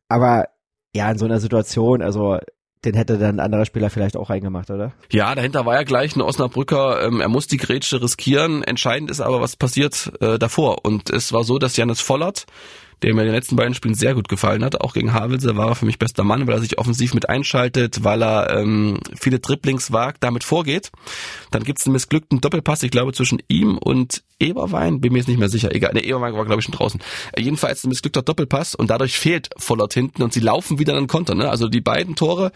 [0.08, 0.46] Aber
[0.94, 2.38] ja, in so einer Situation, also
[2.84, 4.92] den hätte dann ein anderer Spieler vielleicht auch reingemacht, oder?
[5.10, 8.62] Ja, dahinter war ja gleich ein Osnabrücker, ähm, er muss die Grätsche riskieren.
[8.62, 10.84] Entscheidend ist aber, was passiert äh, davor.
[10.84, 12.46] Und es war so, dass Janis Vollert
[13.02, 14.80] der mir in den letzten beiden Spielen sehr gut gefallen hat.
[14.80, 18.04] Auch gegen Havelse war er für mich bester Mann, weil er sich offensiv mit einschaltet,
[18.04, 20.90] weil er ähm, viele Dribblings wagt, damit vorgeht.
[21.50, 25.38] Dann gibt's einen missglückten Doppelpass, ich glaube, zwischen ihm und Eberwein, bin mir jetzt nicht
[25.38, 25.74] mehr sicher.
[25.74, 27.00] Egal, der Eberwein war, glaube ich, schon draußen.
[27.32, 31.04] Äh, jedenfalls ein missglückter Doppelpass und dadurch fehlt Vollert hinten und sie laufen wieder in
[31.04, 31.34] den Konter.
[31.34, 31.48] Ne?
[31.48, 32.52] Also die beiden Tore,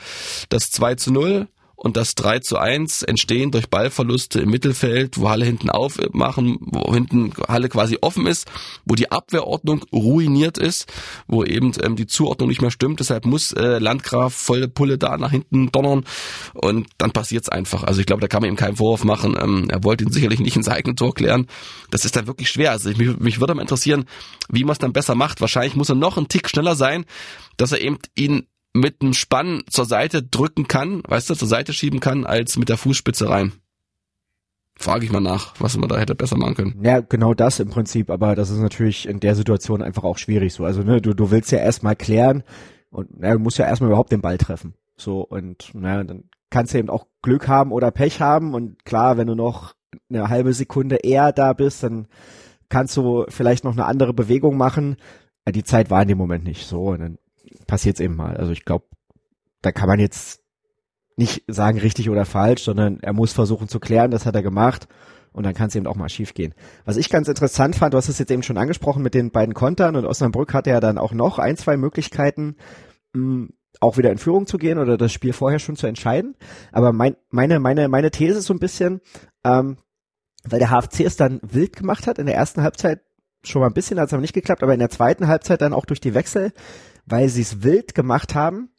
[0.48, 5.30] das 2 zu 0 und das 3 zu 1 entstehen durch Ballverluste im Mittelfeld, wo
[5.30, 8.50] Halle hinten aufmachen, wo hinten Halle quasi offen ist,
[8.84, 10.92] wo die Abwehrordnung ruiniert ist,
[11.26, 13.00] wo eben ähm, die Zuordnung nicht mehr stimmt.
[13.00, 16.04] Deshalb muss äh, Landgraf volle Pulle da nach hinten donnern
[16.54, 17.82] und dann passiert's einfach.
[17.82, 19.36] Also ich glaube, da kann man ihm keinen Vorwurf machen.
[19.40, 21.48] Ähm, er wollte ihn sicherlich nicht ins eigene Tor klären.
[21.90, 22.70] Das ist dann wirklich schwer.
[22.70, 24.04] Also ich, mich, mich würde mal interessieren,
[24.48, 25.40] wie man es dann besser macht.
[25.40, 27.04] Wahrscheinlich muss er noch einen Tick schneller sein,
[27.56, 31.72] dass er eben ihn mit einem Spann zur Seite drücken kann, weißt du, zur Seite
[31.72, 33.52] schieben kann, als mit der Fußspitze rein.
[34.74, 36.80] Frage ich mal nach, was man da hätte besser machen können.
[36.82, 40.54] Ja, genau das im Prinzip, aber das ist natürlich in der Situation einfach auch schwierig
[40.54, 40.64] so.
[40.64, 42.42] Also ne, du, du willst ja erstmal klären
[42.90, 44.74] und na, du musst ja erstmal überhaupt den Ball treffen.
[44.96, 49.18] So und na, dann kannst du eben auch Glück haben oder Pech haben und klar,
[49.18, 49.74] wenn du noch
[50.08, 52.08] eine halbe Sekunde eher da bist, dann
[52.68, 54.96] kannst du vielleicht noch eine andere Bewegung machen.
[55.46, 57.18] Die Zeit war in dem Moment nicht so und dann
[57.72, 58.36] passiert eben mal.
[58.36, 58.84] Also ich glaube,
[59.62, 60.42] da kann man jetzt
[61.16, 64.88] nicht sagen richtig oder falsch, sondern er muss versuchen zu klären, das hat er gemacht
[65.32, 66.52] und dann kann es eben auch mal schief gehen.
[66.84, 69.54] Was ich ganz interessant fand, du hast es jetzt eben schon angesprochen mit den beiden
[69.54, 72.56] Kontern und Osnabrück hatte ja dann auch noch ein, zwei Möglichkeiten,
[73.14, 76.36] hm, auch wieder in Führung zu gehen oder das Spiel vorher schon zu entscheiden.
[76.72, 79.00] Aber mein, meine, meine, meine These ist so ein bisschen,
[79.44, 79.78] ähm,
[80.44, 83.00] weil der HFC es dann wild gemacht hat in der ersten Halbzeit
[83.42, 85.72] schon mal ein bisschen, hat es aber nicht geklappt, aber in der zweiten Halbzeit dann
[85.72, 86.52] auch durch die Wechsel
[87.06, 88.70] weil sie es wild gemacht haben,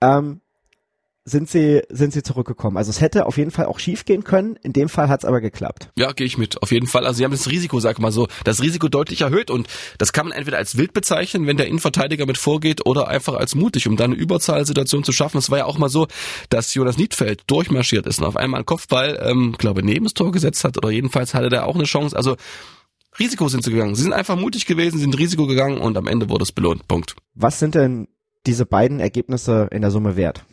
[0.00, 0.40] ähm,
[1.28, 2.76] sind sie sind sie zurückgekommen.
[2.76, 4.56] Also es hätte auf jeden Fall auch schief gehen können.
[4.62, 5.90] In dem Fall hat es aber geklappt.
[5.96, 6.62] Ja, gehe ich mit.
[6.62, 7.04] Auf jeden Fall.
[7.04, 9.68] Also sie haben das Risiko, sag mal so, das Risiko deutlich erhöht und
[9.98, 13.54] das kann man entweder als wild bezeichnen, wenn der Innenverteidiger mit vorgeht, oder einfach als
[13.54, 15.38] mutig, um dann eine Überzahlsituation zu schaffen.
[15.38, 16.08] Es war ja auch mal so,
[16.48, 20.32] dass Jonas Niedfeld durchmarschiert ist und auf einmal einen Kopfball, ähm, glaube neben das Tor
[20.32, 22.16] gesetzt hat oder jedenfalls hatte der auch eine Chance.
[22.16, 22.36] Also
[23.18, 23.94] Risiko sind sie gegangen.
[23.94, 26.86] Sie sind einfach mutig gewesen, sind Risiko gegangen und am Ende wurde es belohnt.
[26.86, 27.16] Punkt.
[27.34, 28.08] Was sind denn
[28.46, 30.44] diese beiden Ergebnisse in der Summe wert?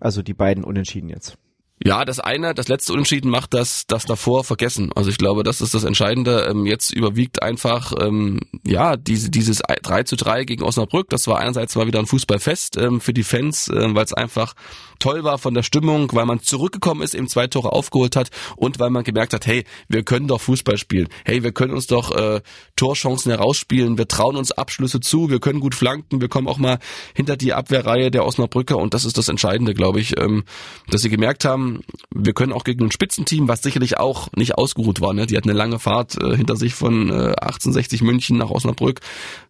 [0.00, 1.38] Also die beiden Unentschieden jetzt.
[1.84, 4.92] Ja, das eine, das letzte Unentschieden macht das, das davor vergessen.
[4.96, 6.46] Also ich glaube, das ist das Entscheidende.
[6.50, 11.10] Ähm, jetzt überwiegt einfach, ähm, ja, diese, dieses 3 zu 3 gegen Osnabrück.
[11.10, 14.54] Das war einerseits mal wieder ein Fußballfest ähm, für die Fans, weil es einfach
[14.98, 18.78] toll war von der Stimmung, weil man zurückgekommen ist, eben zwei Tore aufgeholt hat und
[18.78, 21.08] weil man gemerkt hat, hey, wir können doch Fußball spielen.
[21.26, 22.40] Hey, wir können uns doch äh,
[22.76, 23.98] Torchancen herausspielen.
[23.98, 25.28] Wir trauen uns Abschlüsse zu.
[25.28, 26.22] Wir können gut flanken.
[26.22, 26.78] Wir kommen auch mal
[27.14, 30.14] hinter die Abwehrreihe der Osnabrücker und das ist das Entscheidende, glaube ich,
[30.90, 31.65] dass sie gemerkt haben,
[32.14, 35.12] wir können auch gegen ein Spitzenteam, was sicherlich auch nicht ausgeruht war.
[35.12, 35.26] Ne?
[35.26, 39.00] Die hatten eine lange Fahrt äh, hinter sich von äh, 1860 München nach Osnabrück,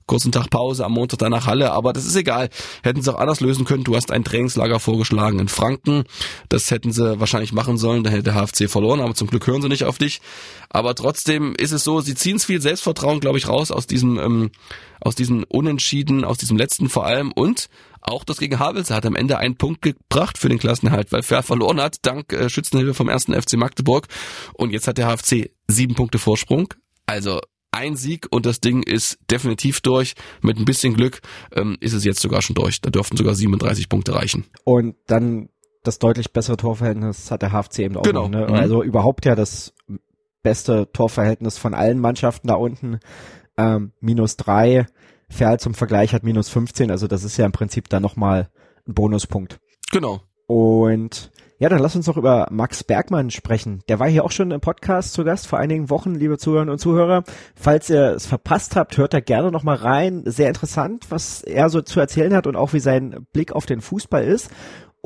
[0.06, 2.48] kurzen Tag Pause, am Montag dann nach Halle, aber das ist egal.
[2.82, 3.84] Hätten sie auch anders lösen können.
[3.84, 6.04] Du hast ein Trainingslager vorgeschlagen in Franken.
[6.48, 9.62] Das hätten sie wahrscheinlich machen sollen, dann hätte der HFC verloren, aber zum Glück hören
[9.62, 10.20] sie nicht auf dich.
[10.70, 14.50] Aber trotzdem ist es so, sie ziehen viel Selbstvertrauen, glaube ich, raus aus diesem, ähm,
[15.00, 17.68] aus diesem Unentschieden, aus diesem letzten vor allem und
[18.06, 21.42] auch das gegen Havels hat am Ende einen Punkt gebracht für den Klassenhalt, weil Fair
[21.42, 24.06] verloren hat, dank äh, Schützenhilfe vom ersten FC Magdeburg.
[24.54, 26.72] Und jetzt hat der HFC sieben Punkte Vorsprung.
[27.06, 27.40] Also
[27.72, 30.14] ein Sieg und das Ding ist definitiv durch.
[30.40, 31.20] Mit ein bisschen Glück
[31.52, 32.80] ähm, ist es jetzt sogar schon durch.
[32.80, 34.46] Da dürften sogar 37 Punkte reichen.
[34.64, 35.50] Und dann
[35.82, 38.02] das deutlich bessere Torverhältnis hat der HFC eben auch.
[38.02, 38.28] Genau.
[38.28, 38.46] Noch, ne?
[38.48, 38.54] Mhm.
[38.54, 39.74] Also überhaupt ja das
[40.42, 43.00] beste Torverhältnis von allen Mannschaften da unten.
[43.58, 44.86] Ähm, minus drei.
[45.28, 48.48] Ferl zum Vergleich hat minus 15, also das ist ja im Prinzip dann nochmal
[48.86, 49.58] ein Bonuspunkt.
[49.90, 50.20] Genau.
[50.46, 53.82] Und ja, dann lass uns noch über Max Bergmann sprechen.
[53.88, 56.78] Der war hier auch schon im Podcast zu Gast vor einigen Wochen, liebe Zuhörerinnen und
[56.78, 57.24] Zuhörer.
[57.54, 60.22] Falls ihr es verpasst habt, hört da gerne noch mal rein.
[60.26, 63.80] Sehr interessant, was er so zu erzählen hat und auch wie sein Blick auf den
[63.80, 64.50] Fußball ist.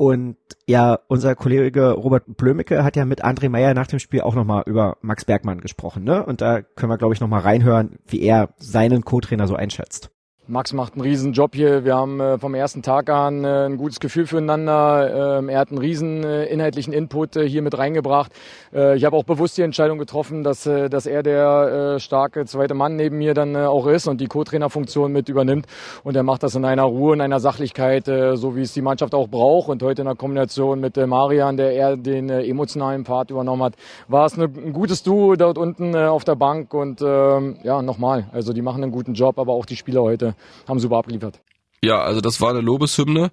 [0.01, 0.35] Und
[0.65, 4.63] ja, unser Kollege Robert Blömecke hat ja mit André Meyer nach dem Spiel auch nochmal
[4.65, 6.25] über Max Bergmann gesprochen, ne?
[6.25, 10.09] Und da können wir, glaube ich, nochmal reinhören, wie er seinen Co-Trainer so einschätzt.
[10.51, 11.85] Max macht einen riesen Job hier.
[11.85, 15.37] Wir haben äh, vom ersten Tag an äh, ein gutes Gefühl füreinander.
[15.39, 18.33] Ähm, er hat einen riesen äh, inhaltlichen Input hier mit reingebracht.
[18.73, 23.17] Ich habe auch bewusst die Entscheidung getroffen, dass, dass er der starke zweite Mann neben
[23.17, 25.65] mir dann auch ist und die Co-Trainer-Funktion mit übernimmt.
[26.05, 29.13] Und er macht das in einer Ruhe, in einer Sachlichkeit, so wie es die Mannschaft
[29.13, 29.67] auch braucht.
[29.67, 33.73] Und heute in der Kombination mit Marian, der eher den emotionalen Part übernommen hat,
[34.07, 36.73] war es ein gutes Duo dort unten auf der Bank.
[36.73, 40.33] Und ähm, ja, nochmal, also die machen einen guten Job, aber auch die Spieler heute
[40.67, 41.41] haben super abgeliefert.
[41.83, 43.31] Ja, also das war eine Lobeshymne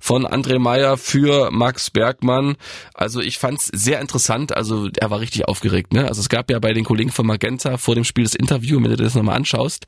[0.00, 2.56] von André Meyer für Max Bergmann.
[2.92, 4.54] Also ich fand's sehr interessant.
[4.54, 5.94] Also er war richtig aufgeregt.
[5.94, 6.06] Ne?
[6.06, 8.90] Also es gab ja bei den Kollegen von Magenta vor dem Spiel das Interview, wenn
[8.90, 9.86] du dir das nochmal anschaust.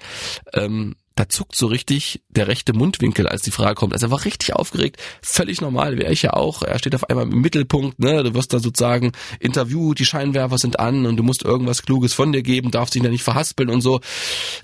[0.55, 3.93] Ähm, da zuckt so richtig der rechte Mundwinkel, als die Frage kommt.
[3.93, 6.63] Also er war richtig aufgeregt, völlig normal, wäre ich ja auch.
[6.63, 8.23] Er steht auf einmal im Mittelpunkt, ne?
[8.23, 9.11] Du wirst da sozusagen
[9.41, 13.03] interviewt, die Scheinwerfer sind an und du musst irgendwas Kluges von dir geben, darfst dich
[13.03, 14.01] da nicht verhaspeln und so.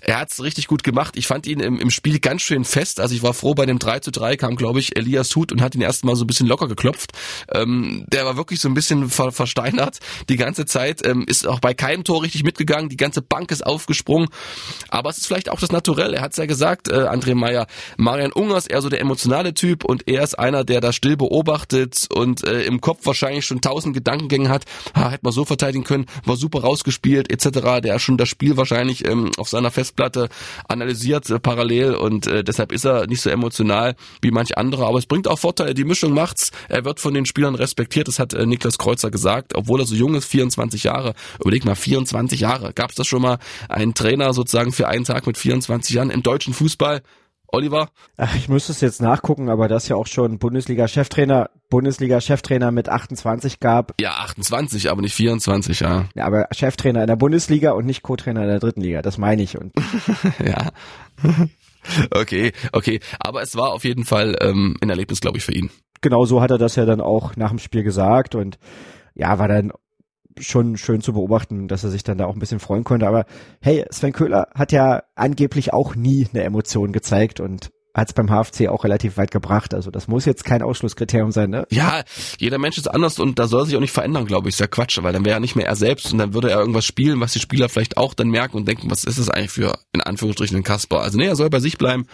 [0.01, 1.17] Er hat's richtig gut gemacht.
[1.17, 3.01] Ich fand ihn im, im Spiel ganz schön fest.
[3.01, 5.61] Also ich war froh, bei dem 3 zu 3 kam, glaube ich, Elias Huth und
[5.61, 7.13] hat ihn erstmal so ein bisschen locker geklopft.
[7.53, 9.99] Ähm, der war wirklich so ein bisschen ver versteinert
[10.29, 13.67] die ganze Zeit, ähm, ist auch bei keinem Tor richtig mitgegangen, die ganze Bank ist
[13.67, 14.29] aufgesprungen.
[14.89, 16.15] Aber es ist vielleicht auch das Naturell.
[16.15, 17.67] Er hat ja gesagt, äh, André Meyer.
[17.97, 21.17] Marian Unger ist eher so der emotionale Typ und er ist einer, der da still
[21.17, 24.65] beobachtet und äh, im Kopf wahrscheinlich schon tausend Gedankengänge hat.
[24.95, 27.81] Ha, hätte man so verteidigen können, war super rausgespielt etc.
[27.83, 30.29] Der schon das Spiel wahrscheinlich ähm, auf seiner Festplatte
[30.69, 34.87] analysiert äh, parallel und äh, deshalb ist er nicht so emotional wie manch andere.
[34.87, 35.75] Aber es bringt auch Vorteile.
[35.75, 36.51] Die Mischung macht's.
[36.69, 38.09] Er wird von den Spielern respektiert.
[38.09, 41.15] Das hat äh, Niklas Kreuzer gesagt, obwohl er so jung ist, 24 Jahre.
[41.41, 42.73] Überleg mal, 24 Jahre.
[42.73, 43.39] Gab es das schon mal
[43.69, 47.03] einen Trainer sozusagen für einen Tag mit 24 Jahren im deutschen Fußball?
[47.55, 47.89] Oliver?
[48.17, 53.61] Ach, ich müsste es jetzt nachgucken, aber das ja auch schon Bundesliga-Cheftrainer, Bundesliga-Cheftrainer mit 28
[53.61, 53.95] gab.
[54.01, 56.07] Ja, 28, aber nicht 24, ja.
[56.15, 59.43] Ja, aber Cheftrainer in der Bundesliga und nicht Co-Trainer in der dritten Liga, das meine
[59.43, 59.57] ich.
[59.57, 59.73] Und
[60.45, 60.73] ja.
[62.11, 63.01] okay, okay.
[63.21, 65.71] Aber es war auf jeden Fall ähm, ein Erlebnis, glaube ich, für ihn.
[66.01, 68.59] Genau so hat er das ja dann auch nach dem Spiel gesagt und
[69.15, 69.73] ja, war dann
[70.39, 73.07] schon schön zu beobachten, dass er sich dann da auch ein bisschen freuen konnte.
[73.07, 73.25] Aber
[73.61, 78.29] hey, Sven Köhler hat ja angeblich auch nie eine Emotion gezeigt und hat es beim
[78.29, 79.73] HFC auch relativ weit gebracht.
[79.73, 81.65] Also das muss jetzt kein Ausschlusskriterium sein, ne?
[81.71, 82.03] Ja,
[82.39, 84.57] jeder Mensch ist anders und da soll sich auch nicht verändern, glaube ich.
[84.57, 86.59] Ist ja Quatsch, weil dann wäre er nicht mehr er selbst und dann würde er
[86.59, 89.53] irgendwas spielen, was die Spieler vielleicht auch dann merken und denken, was ist das eigentlich
[89.53, 91.03] für, in Anführungsstrichen, ein Kasper.
[91.03, 92.07] Also nee, er soll bei sich bleiben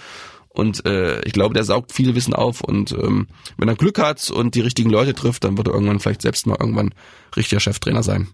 [0.52, 4.30] und äh, ich glaube, der saugt viel Wissen auf und ähm, wenn er Glück hat
[4.30, 6.92] und die richtigen Leute trifft, dann wird er irgendwann vielleicht selbst mal irgendwann
[7.36, 8.28] richtiger Cheftrainer sein.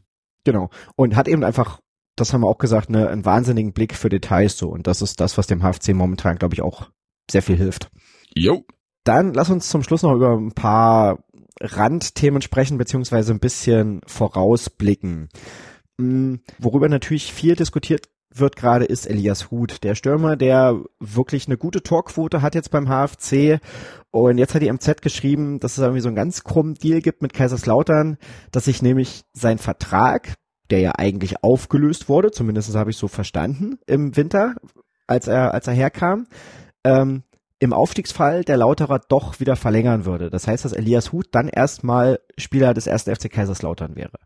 [0.45, 0.71] Genau.
[0.97, 1.81] Und hat eben einfach,
[2.17, 4.69] das haben wir auch gesagt, ne, einen wahnsinnigen Blick für Details so.
[4.69, 6.89] Und das ist das, was dem HFC momentan, glaube ich, auch
[7.31, 7.91] sehr viel hilft.
[8.35, 8.65] Jo.
[9.05, 11.19] Dann lass uns zum Schluss noch über ein paar
[11.61, 15.29] Randthemen sprechen, beziehungsweise ein bisschen vorausblicken.
[16.01, 18.09] Hm, worüber natürlich viel diskutiert
[18.39, 22.89] wird gerade, ist Elias Huth, der Stürmer, der wirklich eine gute Torquote hat jetzt beim
[22.89, 23.61] HFC.
[24.11, 27.23] Und jetzt hat die MZ geschrieben, dass es irgendwie so einen ganz krummen Deal gibt
[27.23, 28.19] mit Kaiserslautern,
[28.53, 30.35] dass sich nämlich sein Vertrag,
[30.71, 34.55] der ja eigentlich aufgelöst wurde, zumindest habe ich so verstanden, im Winter,
[35.07, 36.27] als er, als er herkam,
[36.85, 37.23] ähm,
[37.59, 40.31] im Aufstiegsfall der Lauterer doch wieder verlängern würde.
[40.31, 44.19] Das heißt, dass Elias Huth dann erstmal Spieler des ersten FC Kaiserslautern wäre.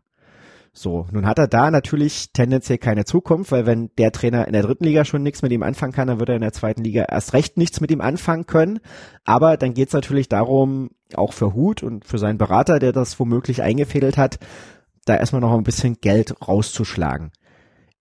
[0.73, 4.61] So, nun hat er da natürlich tendenziell keine Zukunft, weil wenn der Trainer in der
[4.61, 7.03] dritten Liga schon nichts mit ihm anfangen kann, dann wird er in der zweiten Liga
[7.09, 8.79] erst recht nichts mit ihm anfangen können.
[9.25, 13.19] Aber dann geht es natürlich darum, auch für Hut und für seinen Berater, der das
[13.19, 14.39] womöglich eingefädelt hat,
[15.03, 17.31] da erstmal noch ein bisschen Geld rauszuschlagen.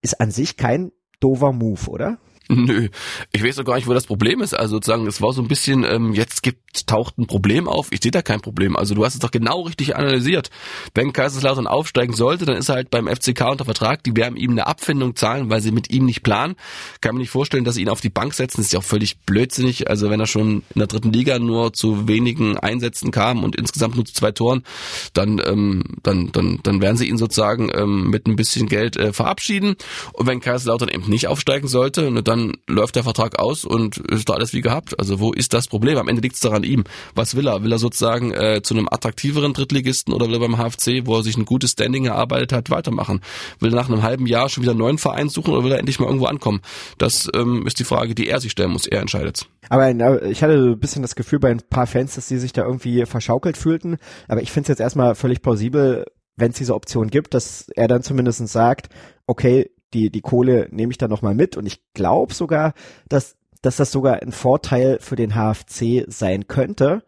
[0.00, 2.18] Ist an sich kein dover Move, oder?
[2.53, 2.88] Nö,
[3.30, 4.55] ich weiß doch gar nicht, wo das Problem ist.
[4.55, 7.86] Also sozusagen, es war so ein bisschen, ähm, jetzt gibt, taucht ein Problem auf.
[7.92, 8.74] Ich sehe da kein Problem.
[8.74, 10.51] Also du hast es doch genau richtig analysiert.
[10.92, 14.03] Wenn Kaiserslautern aufsteigen sollte, dann ist er halt beim FCK unter Vertrag.
[14.03, 16.57] Die werden ihm eine Abfindung zahlen, weil sie mit ihm nicht planen.
[17.01, 18.57] Kann man nicht vorstellen, dass sie ihn auf die Bank setzen.
[18.57, 19.88] Das ist ja auch völlig blödsinnig.
[19.88, 23.94] Also wenn er schon in der dritten Liga nur zu wenigen Einsätzen kam und insgesamt
[23.94, 24.64] nur zu zwei Toren,
[25.12, 29.12] dann, ähm, dann, dann, dann werden sie ihn sozusagen ähm, mit ein bisschen Geld äh,
[29.12, 29.76] verabschieden.
[30.14, 34.28] Und wenn Kaiserslautern eben nicht aufsteigen sollte, dann dann läuft der Vertrag aus und ist
[34.28, 34.99] da alles wie gehabt.
[34.99, 35.99] Also wo ist das Problem?
[35.99, 36.84] Am Ende liegt es daran ihm.
[37.14, 37.62] Was will er?
[37.62, 41.22] Will er sozusagen äh, zu einem attraktiveren Drittligisten oder will er beim HFC, wo er
[41.22, 43.20] sich ein gutes Standing erarbeitet hat, weitermachen?
[43.59, 45.78] Will er nach einem halben Jahr schon wieder einen neuen Verein suchen oder will er
[45.78, 46.61] endlich mal irgendwo ankommen?
[46.99, 48.86] Das ähm, ist die Frage, die er sich stellen muss.
[48.86, 49.47] Er entscheidet.
[49.68, 52.64] Aber ich hatte ein bisschen das Gefühl bei ein paar Fans, dass sie sich da
[52.64, 53.99] irgendwie verschaukelt fühlten.
[54.28, 57.86] Aber ich finde es jetzt erstmal völlig plausibel, wenn es diese Option gibt, dass er
[57.86, 58.88] dann zumindest sagt,
[59.26, 61.57] okay, die, die Kohle nehme ich dann nochmal mit.
[61.57, 62.74] Und ich glaube sogar,
[63.09, 67.03] dass, dass das sogar ein Vorteil für den HFC sein könnte,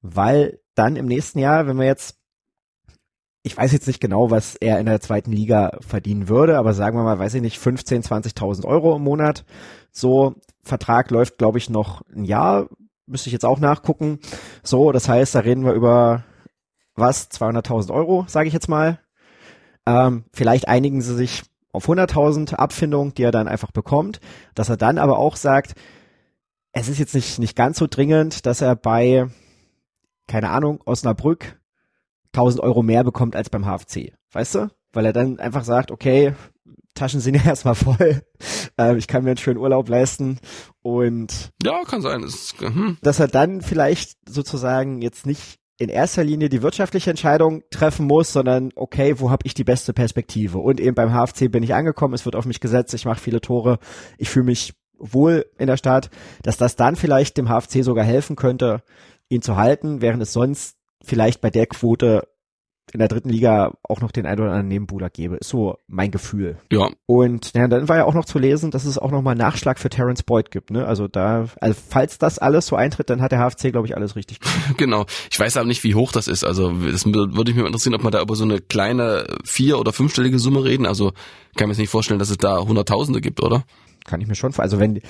[0.00, 2.18] weil dann im nächsten Jahr, wenn wir jetzt,
[3.42, 6.96] ich weiß jetzt nicht genau, was er in der zweiten Liga verdienen würde, aber sagen
[6.96, 9.44] wir mal, weiß ich nicht, 15, 20.000 Euro im Monat.
[9.90, 12.68] So, Vertrag läuft, glaube ich, noch ein Jahr,
[13.06, 14.20] müsste ich jetzt auch nachgucken.
[14.62, 16.24] So, das heißt, da reden wir über
[16.94, 19.00] was, 200.000 Euro, sage ich jetzt mal.
[19.86, 21.42] Ähm, vielleicht einigen sie sich
[21.72, 24.20] auf 100.000 Abfindung, die er dann einfach bekommt,
[24.54, 25.74] dass er dann aber auch sagt,
[26.72, 29.28] es ist jetzt nicht, nicht ganz so dringend, dass er bei,
[30.26, 31.58] keine Ahnung, Osnabrück
[32.34, 34.12] 1000 Euro mehr bekommt als beim HFC.
[34.32, 34.70] Weißt du?
[34.92, 36.34] Weil er dann einfach sagt, okay,
[36.94, 38.22] Taschen sind ja erstmal voll,
[38.78, 40.38] äh, ich kann mir einen schönen Urlaub leisten
[40.82, 42.98] und ja, kann sein, ist, hm.
[43.02, 48.32] dass er dann vielleicht sozusagen jetzt nicht in erster Linie die wirtschaftliche Entscheidung treffen muss,
[48.32, 50.58] sondern okay, wo habe ich die beste Perspektive?
[50.58, 53.40] Und eben beim HFC bin ich angekommen, es wird auf mich gesetzt, ich mache viele
[53.40, 53.78] Tore,
[54.16, 56.10] ich fühle mich wohl in der Stadt,
[56.44, 58.84] dass das dann vielleicht dem HFC sogar helfen könnte,
[59.28, 62.28] ihn zu halten, während es sonst vielleicht bei der Quote
[62.92, 65.36] in der dritten Liga auch noch den ein oder anderen Nebenbuhler gebe.
[65.36, 66.58] Ist so mein Gefühl.
[66.70, 66.90] Ja.
[67.06, 69.88] Und ja, dann war ja auch noch zu lesen, dass es auch nochmal Nachschlag für
[69.88, 70.70] Terence Boyd gibt.
[70.70, 70.86] Ne?
[70.86, 74.16] Also da, also falls das alles so eintritt, dann hat der HFC, glaube ich, alles
[74.16, 74.52] richtig gemacht.
[74.76, 75.06] Genau.
[75.30, 76.44] Ich weiß aber nicht, wie hoch das ist.
[76.44, 79.92] Also das würde ich mir interessieren, ob man da über so eine kleine vier- oder
[79.92, 80.86] fünfstellige Summe reden.
[80.86, 81.12] Also
[81.56, 83.64] kann mir jetzt nicht vorstellen, dass es da Hunderttausende gibt, oder?
[84.04, 84.64] Kann ich mir schon vorstellen.
[84.64, 85.00] Also wenn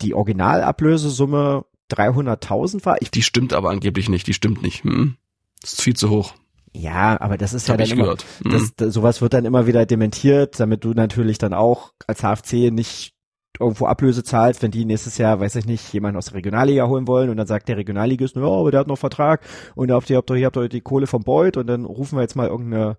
[0.00, 3.00] die Originalablösesumme 300.000 war.
[3.00, 4.26] Ich die stimmt aber angeblich nicht.
[4.26, 4.84] Die stimmt nicht.
[4.84, 5.16] Hm?
[5.60, 6.34] Das ist viel zu hoch.
[6.78, 10.60] Ja, aber das ist ja dann immer, das, das, sowas wird dann immer wieder dementiert,
[10.60, 13.14] damit du natürlich dann auch als HFC nicht
[13.58, 17.08] irgendwo Ablöse zahlst, wenn die nächstes Jahr, weiß ich nicht, jemanden aus der Regionalliga holen
[17.08, 19.40] wollen und dann sagt der Regionalligist, ja, aber der hat noch Vertrag
[19.74, 22.16] und ihr habt, ihr habt, ihr habt doch die Kohle vom Beuth und dann rufen
[22.16, 22.96] wir jetzt mal irgendeine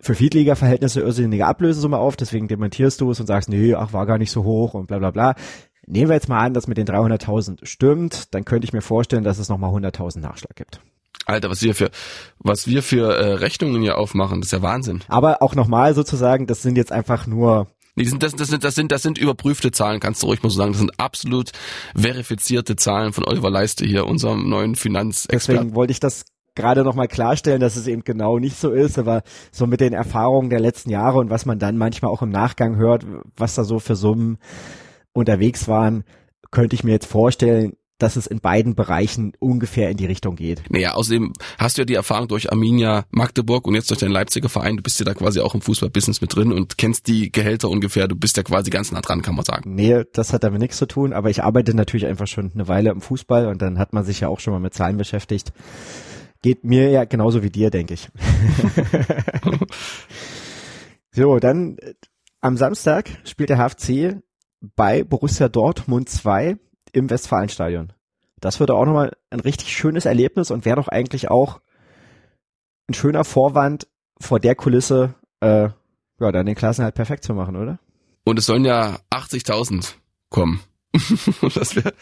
[0.00, 4.18] für Viertliga-Verhältnisse irrsinnige Ablösesumme auf, deswegen dementierst du es und sagst, nee, ach, war gar
[4.18, 5.34] nicht so hoch und bla bla bla.
[5.86, 9.24] Nehmen wir jetzt mal an, dass mit den 300.000 stimmt, dann könnte ich mir vorstellen,
[9.24, 10.80] dass es nochmal 100.000 Nachschlag gibt.
[11.26, 11.90] Alter, was wir für
[12.38, 15.02] was wir für äh, Rechnungen hier aufmachen, das ist ja Wahnsinn.
[15.08, 18.64] Aber auch nochmal sozusagen, das sind jetzt einfach nur Nee, das, sind, das, das, sind,
[18.64, 20.72] das, sind, das sind überprüfte Zahlen, kannst du ruhig mal so sagen.
[20.72, 21.52] Das sind absolut
[21.94, 25.56] verifizierte Zahlen von Oliver Leiste hier, unserem neuen Finanzexperten.
[25.56, 29.22] Deswegen wollte ich das gerade nochmal klarstellen, dass es eben genau nicht so ist, aber
[29.50, 32.76] so mit den Erfahrungen der letzten Jahre und was man dann manchmal auch im Nachgang
[32.76, 33.06] hört,
[33.36, 34.38] was da so für Summen
[35.12, 36.04] unterwegs waren,
[36.50, 40.62] könnte ich mir jetzt vorstellen, dass es in beiden Bereichen ungefähr in die Richtung geht.
[40.70, 44.48] Naja, außerdem hast du ja die Erfahrung durch Arminia Magdeburg und jetzt durch deinen Leipziger
[44.48, 47.70] Verein, du bist ja da quasi auch im Fußballbusiness mit drin und kennst die Gehälter
[47.70, 49.74] ungefähr, du bist ja quasi ganz nah dran, kann man sagen.
[49.74, 52.90] Nee, das hat damit nichts zu tun, aber ich arbeite natürlich einfach schon eine Weile
[52.90, 55.52] im Fußball und dann hat man sich ja auch schon mal mit Zahlen beschäftigt.
[56.42, 58.08] Geht mir ja genauso wie dir, denke ich.
[61.12, 61.94] so, dann äh,
[62.40, 64.20] am Samstag spielt der HFC
[64.74, 66.56] bei Borussia Dortmund 2
[66.92, 67.92] im Westfalenstadion.
[68.40, 71.60] Das würde auch nochmal ein richtig schönes Erlebnis und wäre doch eigentlich auch
[72.88, 73.86] ein schöner Vorwand
[74.20, 75.68] vor der Kulisse, äh,
[76.20, 77.78] ja, dann den Klassen halt perfekt zu machen, oder?
[78.24, 79.94] Und es sollen ja 80.000
[80.28, 80.60] kommen.
[81.54, 81.94] das wäre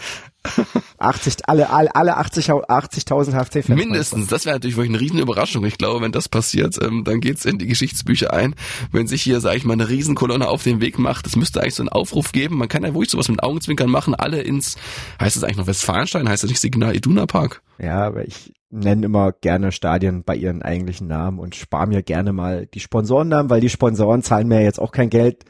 [0.99, 3.69] 80, alle, alle, alle 80.000 80 HFC-Fans.
[3.69, 5.65] Mindestens, das wäre natürlich wirklich eine riesen Überraschung.
[5.65, 8.55] Ich glaube, wenn das passiert, ähm, dann geht's in die Geschichtsbücher ein.
[8.91, 11.77] Wenn sich hier, sage ich mal, eine Riesenkolonne auf den Weg macht, das müsste eigentlich
[11.77, 12.59] so einen Aufruf geben.
[12.59, 14.77] Man kann ja wirklich sowas mit Augenzwinkern machen, alle ins,
[15.21, 17.63] heißt das eigentlich noch Westfalenstein, heißt das nicht Signal Iduna Park?
[17.79, 22.33] Ja, aber ich nenne immer gerne Stadien bei ihren eigentlichen Namen und spare mir gerne
[22.33, 25.45] mal die Sponsorennamen, weil die Sponsoren zahlen mir jetzt auch kein Geld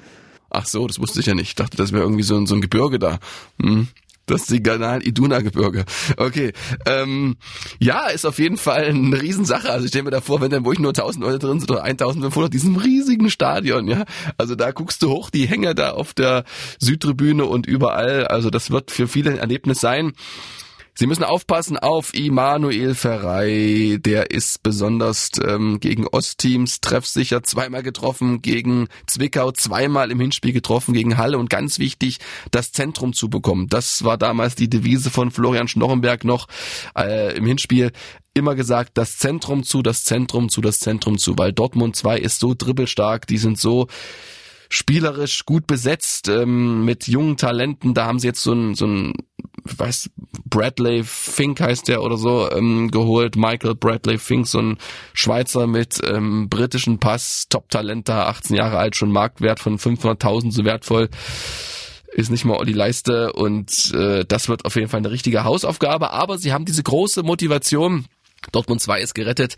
[0.51, 1.49] Ach so, das wusste ich ja nicht.
[1.49, 3.19] Ich dachte, das wäre irgendwie so, ein so ein Gebirge da.
[3.61, 3.89] Hm.
[4.27, 5.85] Das Signal Iduna Gebirge.
[6.17, 6.53] Okay.
[6.87, 7.37] Ähm,
[7.81, 9.71] ja, ist auf jeden Fall eine Riesensache.
[9.71, 11.71] Also ich stelle mir da vor, wenn dann wo ich nur 1000 Leute drin sind
[11.71, 14.05] oder 1500, diesem riesigen Stadion, ja.
[14.39, 16.45] Also da guckst du hoch, die Hänger da auf der
[16.79, 18.29] Südtribüne und überall.
[18.29, 20.13] Also das wird für viele ein Erlebnis sein.
[21.01, 23.97] Sie müssen aufpassen auf Immanuel Ferrei.
[24.01, 30.93] Der ist besonders ähm, gegen Ostteams treffsicher zweimal getroffen, gegen Zwickau zweimal im Hinspiel getroffen,
[30.93, 32.19] gegen Halle und ganz wichtig,
[32.51, 33.69] das Zentrum zu bekommen.
[33.71, 36.49] Das war damals die Devise von Florian Schnorrenberg noch
[36.95, 37.93] äh, im Hinspiel
[38.35, 42.41] immer gesagt, das Zentrum zu, das Zentrum zu, das Zentrum zu, weil Dortmund 2 ist
[42.41, 43.87] so dribbelstark, die sind so
[44.71, 47.93] spielerisch gut besetzt ähm, mit jungen Talenten.
[47.93, 49.15] Da haben sie jetzt so ein, so ein
[49.67, 50.11] ich weiß,
[50.47, 53.37] Bradley Fink heißt der oder so, ähm, geholt.
[53.37, 54.79] Michael Bradley Fink, so ein
[55.13, 60.65] Schweizer mit ähm, britischen Pass, Top-Talent da, 18 Jahre alt, schon Marktwert von 500.000, so
[60.65, 61.11] wertvoll
[62.13, 66.11] ist nicht mal Olli Leiste und äh, das wird auf jeden Fall eine richtige Hausaufgabe,
[66.11, 68.07] aber sie haben diese große Motivation,
[68.53, 69.57] Dortmund 2 ist gerettet.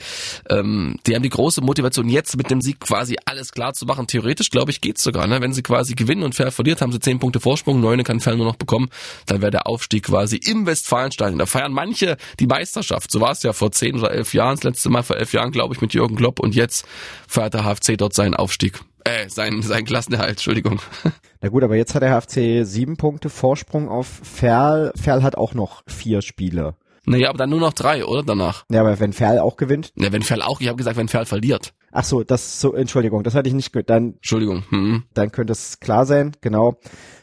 [0.51, 4.07] Ähm, die haben die große Motivation, jetzt mit dem Sieg quasi alles klar zu machen.
[4.07, 5.27] Theoretisch, glaube ich, geht's sogar.
[5.27, 5.41] Ne?
[5.41, 8.37] Wenn sie quasi gewinnen und Fair verliert, haben sie zehn Punkte Vorsprung, neune kann Fair
[8.37, 8.89] nur noch bekommen.
[9.27, 11.39] Dann wäre der Aufstieg quasi im Westfalenstadion.
[11.39, 13.11] Da feiern manche die Meisterschaft.
[13.11, 15.53] So war es ja vor zehn oder elf Jahren, das letzte Mal vor elf Jahren,
[15.53, 16.41] glaube ich, mit Jürgen Klopp.
[16.41, 16.85] Und jetzt
[17.29, 18.81] feiert der HFC dort seinen Aufstieg.
[19.05, 20.81] Äh, sein, sein Klassenerhalt, Entschuldigung.
[21.41, 24.93] Na gut, aber jetzt hat der HFC sieben Punkte Vorsprung auf Ferl.
[24.95, 26.75] Ferl hat auch noch vier Spiele.
[27.05, 28.65] Naja, aber dann nur noch drei, oder danach?
[28.71, 29.93] Ja, aber wenn Ferl auch gewinnt?
[29.97, 31.75] Ja, wenn Ferl auch, ich habe gesagt, wenn Ferl verliert.
[31.91, 33.91] Ach so, das so, Entschuldigung, das hatte ich nicht gehört.
[33.91, 34.65] Dann, Entschuldigung.
[34.71, 35.05] Hm.
[35.13, 36.79] dann könnte es klar sein, genau.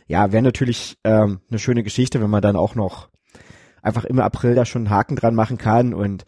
[0.08, 3.10] Ja, wäre natürlich ähm, eine schöne Geschichte, wenn man dann auch noch
[3.82, 6.26] einfach im April da schon einen Haken dran machen kann und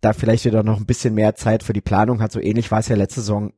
[0.00, 2.32] da vielleicht wieder noch ein bisschen mehr Zeit für die Planung hat.
[2.32, 3.52] So ähnlich war es ja letzte Saison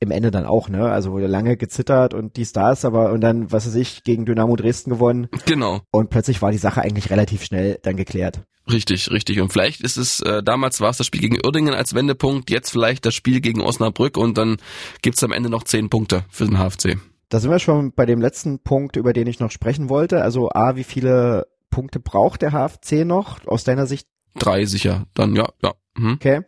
[0.00, 0.90] im Ende dann auch, ne?
[0.90, 4.56] Also wurde lange gezittert und die Stars, aber und dann, was weiß ich, gegen Dynamo
[4.56, 5.28] Dresden gewonnen.
[5.46, 5.80] Genau.
[5.90, 8.42] Und plötzlich war die Sache eigentlich relativ schnell dann geklärt.
[8.70, 9.40] Richtig, richtig.
[9.40, 12.70] Und vielleicht ist es, äh, damals war es das Spiel gegen Uerdingen als Wendepunkt, jetzt
[12.70, 14.58] vielleicht das Spiel gegen Osnabrück und dann
[15.02, 16.98] gibt's am Ende noch zehn Punkte für den HFC.
[17.30, 20.22] Da sind wir schon bei dem letzten Punkt, über den ich noch sprechen wollte.
[20.22, 24.06] Also A, wie viele Punkte braucht der HFC noch aus deiner Sicht?
[24.38, 25.74] Drei sicher, dann ja, ja.
[25.96, 26.14] Hm.
[26.14, 26.42] Okay.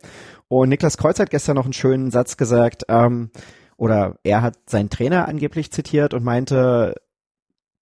[0.51, 3.29] Und Niklas Kreuz hat gestern noch einen schönen Satz gesagt, ähm,
[3.77, 6.95] oder er hat seinen Trainer angeblich zitiert und meinte,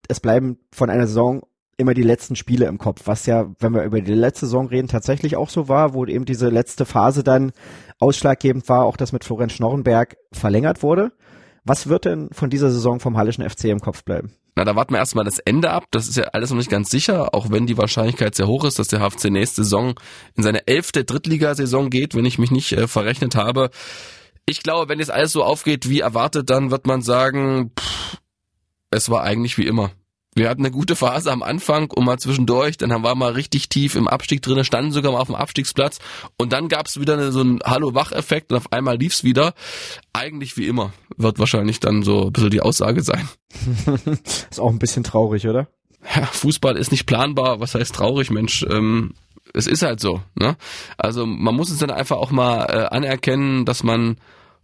[0.07, 1.41] es bleiben von einer Saison
[1.77, 4.87] immer die letzten Spiele im Kopf, was ja, wenn wir über die letzte Saison reden,
[4.87, 7.53] tatsächlich auch so war, wo eben diese letzte Phase dann
[7.97, 11.11] ausschlaggebend war, auch das mit Florian Schnorrenberg verlängert wurde.
[11.63, 14.33] Was wird denn von dieser Saison vom Hallischen FC im Kopf bleiben?
[14.59, 15.85] Na, da warten wir erstmal das Ende ab.
[15.89, 18.77] Das ist ja alles noch nicht ganz sicher, auch wenn die Wahrscheinlichkeit sehr hoch ist,
[18.77, 19.95] dass der HFC nächste Saison
[20.35, 23.69] in seine elfte Drittligasaison geht, wenn ich mich nicht äh, verrechnet habe.
[24.45, 28.17] Ich glaube, wenn jetzt alles so aufgeht wie erwartet, dann wird man sagen, pff,
[28.91, 29.91] es war eigentlich wie immer.
[30.35, 33.67] Wir hatten eine gute Phase am Anfang und mal zwischendurch, dann haben wir mal richtig
[33.67, 35.99] tief im Abstieg drinne, standen sogar mal auf dem Abstiegsplatz
[36.37, 39.53] und dann gab es wieder eine, so einen Hallo-Wach-Effekt und auf einmal lief's wieder.
[40.13, 43.27] Eigentlich wie immer, wird wahrscheinlich dann so ein bisschen die Aussage sein.
[44.49, 45.67] ist auch ein bisschen traurig, oder?
[46.15, 48.65] Ja, Fußball ist nicht planbar, was heißt traurig, Mensch?
[48.69, 49.13] Ähm,
[49.53, 50.21] es ist halt so.
[50.35, 50.55] Ne?
[50.97, 54.17] Also man muss es dann einfach auch mal äh, anerkennen, dass man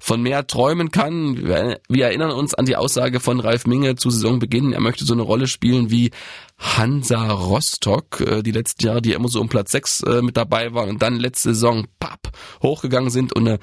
[0.06, 1.36] von mehr träumen kann.
[1.36, 4.72] Wir, erinnern uns an die Aussage von Ralf Minge zu Saisonbeginn.
[4.72, 6.12] Er möchte so eine Rolle spielen wie
[6.60, 10.76] Hansa Rostock, äh, die letzten Jahre, die immer so um Platz 6 äh, mit dabei
[10.76, 12.30] waren und dann letzte Saison papp,
[12.62, 13.60] hochgegangen sind und eine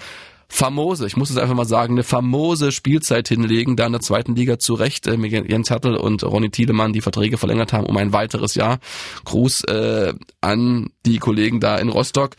[0.53, 4.37] famose, ich muss es einfach mal sagen, eine famose Spielzeit hinlegen, da in der zweiten
[4.37, 7.97] Liga zu Recht äh, mit Jens Hertel und Ronny Thielemann die Verträge verlängert haben um
[7.97, 8.79] ein weiteres Jahr.
[9.25, 12.37] Gruß äh, an die Kollegen da in Rostock.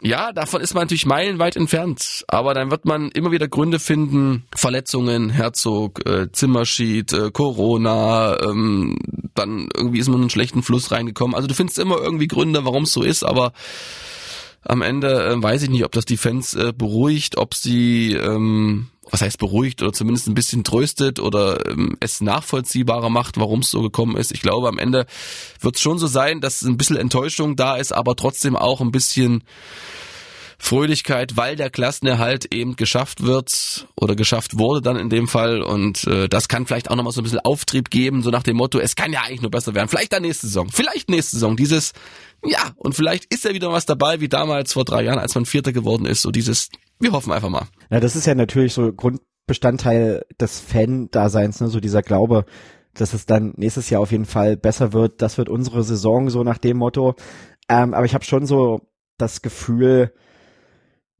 [0.00, 4.44] Ja, davon ist man natürlich meilenweit entfernt, aber dann wird man immer wieder Gründe finden,
[4.54, 8.96] Verletzungen, Herzog, äh, Zimmerschied, äh, Corona, ähm,
[9.34, 11.34] dann irgendwie ist man in einen schlechten Fluss reingekommen.
[11.34, 13.52] Also du findest immer irgendwie Gründe, warum es so ist, aber
[14.68, 18.88] am Ende äh, weiß ich nicht, ob das die Fans äh, beruhigt, ob sie, ähm,
[19.10, 23.70] was heißt beruhigt oder zumindest ein bisschen tröstet oder ähm, es nachvollziehbarer macht, warum es
[23.70, 24.32] so gekommen ist.
[24.32, 25.06] Ich glaube, am Ende
[25.60, 28.92] wird es schon so sein, dass ein bisschen Enttäuschung da ist, aber trotzdem auch ein
[28.92, 29.44] bisschen
[30.58, 36.04] Fröhlichkeit, weil der Klassenerhalt eben geschafft wird oder geschafft wurde dann in dem Fall und
[36.06, 38.78] äh, das kann vielleicht auch nochmal so ein bisschen Auftrieb geben, so nach dem Motto,
[38.78, 39.88] es kann ja eigentlich nur besser werden.
[39.88, 41.56] Vielleicht dann nächste Saison, vielleicht nächste Saison.
[41.56, 41.92] Dieses,
[42.44, 45.46] ja, und vielleicht ist ja wieder was dabei, wie damals vor drei Jahren, als man
[45.46, 46.22] Vierter geworden ist.
[46.22, 46.68] So dieses,
[47.00, 47.66] wir hoffen einfach mal.
[47.90, 51.68] Ja, das ist ja natürlich so Grundbestandteil des Fan-Daseins, ne?
[51.68, 52.44] so dieser Glaube,
[52.94, 55.22] dass es dann nächstes Jahr auf jeden Fall besser wird.
[55.22, 57.14] Das wird unsere Saison, so nach dem Motto.
[57.68, 58.80] Ähm, aber ich habe schon so
[59.18, 60.12] das Gefühl,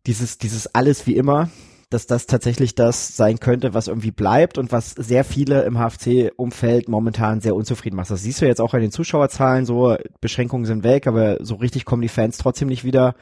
[0.06, 1.50] dieses, dieses alles wie immer,
[1.88, 6.88] dass das tatsächlich das sein könnte, was irgendwie bleibt und was sehr viele im HFC-Umfeld
[6.88, 8.10] momentan sehr unzufrieden macht.
[8.10, 11.84] Das siehst du jetzt auch an den Zuschauerzahlen, so Beschränkungen sind weg, aber so richtig
[11.84, 13.14] kommen die Fans trotzdem nicht wieder.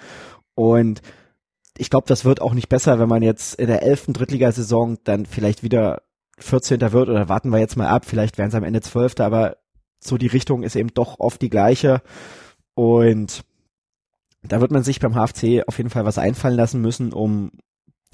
[0.54, 1.02] Und
[1.76, 5.26] ich glaube, das wird auch nicht besser, wenn man jetzt in der elften Drittligasaison dann
[5.26, 6.02] vielleicht wieder
[6.38, 6.80] 14.
[6.80, 9.20] wird oder warten wir jetzt mal ab, vielleicht werden es am Ende 12.
[9.20, 9.58] Aber
[10.00, 12.00] so die Richtung ist eben doch oft die gleiche.
[12.74, 13.44] Und
[14.42, 17.50] da wird man sich beim HFC auf jeden Fall was einfallen lassen müssen, um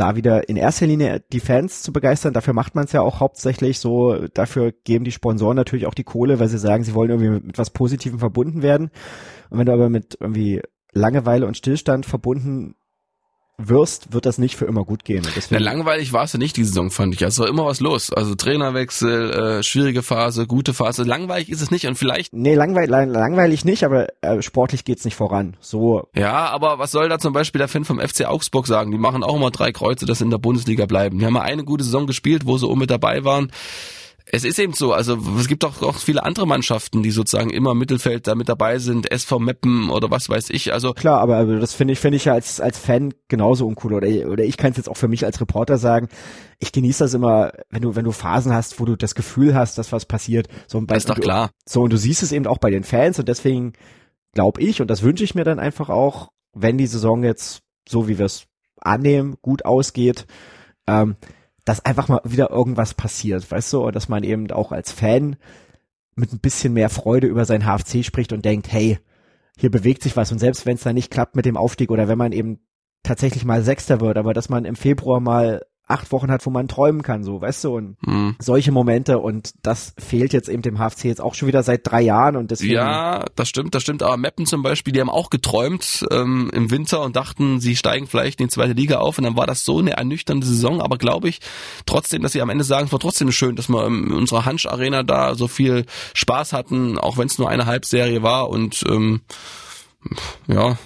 [0.01, 2.33] da wieder in erster Linie die Fans zu begeistern.
[2.33, 4.27] Dafür macht man es ja auch hauptsächlich so.
[4.33, 7.59] Dafür geben die Sponsoren natürlich auch die Kohle, weil sie sagen, sie wollen irgendwie mit,
[7.59, 8.91] was Positivem verbunden werden.
[9.51, 12.77] Und wenn du aber mit irgendwie Langeweile und Stillstand verbunden
[13.69, 15.27] wirst, wird das nicht für immer gut gehen.
[15.51, 17.23] Na, langweilig war es ja nicht die Saison, fand ich.
[17.23, 18.13] Es war immer was los.
[18.13, 21.05] Also Trainerwechsel, äh, schwierige Phase, gute Phase.
[21.05, 22.33] Langweilig ist es nicht und vielleicht.
[22.33, 25.57] Nee, langweil, langweilig nicht, aber äh, sportlich geht's nicht voran.
[25.61, 26.09] So.
[26.15, 28.91] Ja, aber was soll da zum Beispiel der Fan vom FC Augsburg sagen?
[28.91, 31.19] Die machen auch immer drei Kreuze, dass sie in der Bundesliga bleiben.
[31.19, 33.51] Die haben mal eine gute Saison gespielt, wo sie oben mit dabei waren
[34.33, 37.73] es ist eben so, also es gibt auch, auch viele andere Mannschaften, die sozusagen immer
[37.73, 40.73] im Mittelfeld da mit dabei sind, SV Meppen oder was weiß ich.
[40.73, 44.09] Also klar, aber das finde ich finde ich ja als als Fan genauso uncool oder
[44.29, 46.09] oder ich kann es jetzt auch für mich als Reporter sagen.
[46.59, 49.79] Ich genieße das immer, wenn du wenn du Phasen hast, wo du das Gefühl hast,
[49.79, 50.49] dass was passiert.
[50.69, 51.51] So bei, ist doch klar.
[51.67, 53.73] So und du siehst es eben auch bei den Fans und deswegen
[54.33, 58.07] glaube ich und das wünsche ich mir dann einfach auch, wenn die Saison jetzt so
[58.07, 58.45] wie wir es
[58.81, 60.27] annehmen gut ausgeht.
[60.87, 61.17] Ähm,
[61.65, 65.37] dass einfach mal wieder irgendwas passiert, weißt du, und dass man eben auch als Fan
[66.17, 68.99] mit ein bisschen mehr Freude über sein HFC spricht und denkt, hey,
[69.57, 70.33] hier bewegt sich was.
[70.33, 72.61] Und selbst wenn es dann nicht klappt mit dem Aufstieg oder wenn man eben
[73.03, 76.69] tatsächlich mal Sechster wird, aber dass man im Februar mal acht Wochen hat, wo man
[76.69, 78.37] träumen kann, so, weißt du, und mhm.
[78.39, 82.01] solche Momente und das fehlt jetzt eben dem HFC jetzt auch schon wieder seit drei
[82.01, 82.75] Jahren und deswegen.
[82.75, 86.71] Ja, das stimmt, das stimmt, aber Meppen zum Beispiel, die haben auch geträumt ähm, im
[86.71, 89.65] Winter und dachten, sie steigen vielleicht in die zweite Liga auf und dann war das
[89.65, 91.41] so eine ernüchternde Saison, aber glaube ich
[91.87, 94.67] trotzdem, dass sie am Ende sagen, es war trotzdem schön, dass wir in unserer Hansch
[94.67, 99.21] Arena da so viel Spaß hatten, auch wenn es nur eine Halbserie war und ähm,
[100.47, 100.79] ja,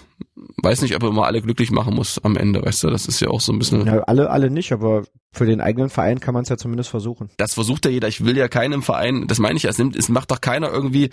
[0.65, 3.21] weiß nicht, ob er immer alle glücklich machen muss am Ende, weißt du, das ist
[3.21, 3.87] ja auch so ein bisschen.
[3.87, 7.29] Ja, alle, alle nicht, aber für den eigenen Verein kann man es ja zumindest versuchen.
[7.37, 8.09] Das versucht ja jeder.
[8.09, 11.11] Ich will ja keinem Verein, das meine ich, es, nimmt, es macht doch keiner irgendwie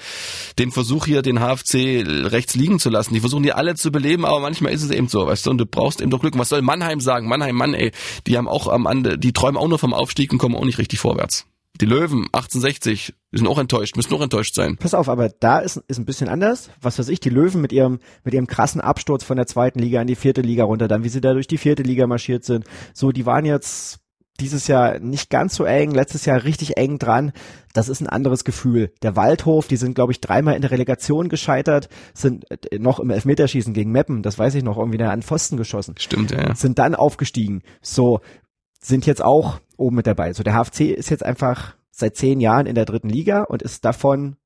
[0.60, 3.14] den Versuch hier, den HFC rechts liegen zu lassen.
[3.14, 5.58] Die versuchen die alle zu beleben, aber manchmal ist es eben so, weißt du, und
[5.58, 6.38] du brauchst eben doch Glück.
[6.38, 7.28] Was soll Mannheim sagen?
[7.28, 7.92] Mannheim, Mann, ey,
[8.28, 10.78] die haben auch am Ende, die träumen auch nur vom Aufstieg und kommen auch nicht
[10.78, 11.46] richtig vorwärts.
[11.82, 14.78] Die Löwen 1860 sind auch enttäuscht, müssen auch enttäuscht sein.
[14.78, 16.70] Pass auf, aber da ist, ist ein bisschen anders.
[16.80, 20.00] Was weiß ich, die Löwen mit ihrem, mit ihrem krassen Absturz von der zweiten Liga
[20.00, 22.66] in die vierte Liga runter, dann wie sie da durch die vierte Liga marschiert sind.
[22.94, 24.00] So, die waren jetzt
[24.42, 27.32] dieses Jahr nicht ganz so eng, letztes Jahr richtig eng dran.
[27.74, 28.92] Das ist ein anderes Gefühl.
[29.02, 33.10] Der Waldhof, die sind, glaube ich, dreimal in der Relegation gescheitert, sind äh, noch im
[33.10, 35.96] Elfmeterschießen gegen Meppen, das weiß ich noch, irgendwie an Pfosten geschossen.
[35.98, 36.54] Stimmt, ja.
[36.54, 37.64] Sind dann aufgestiegen.
[37.82, 38.20] So,
[38.82, 40.34] sind jetzt auch oben mit dabei.
[40.34, 43.86] So, der HFC ist jetzt einfach seit zehn Jahren in der dritten Liga und ist
[43.86, 44.38] davon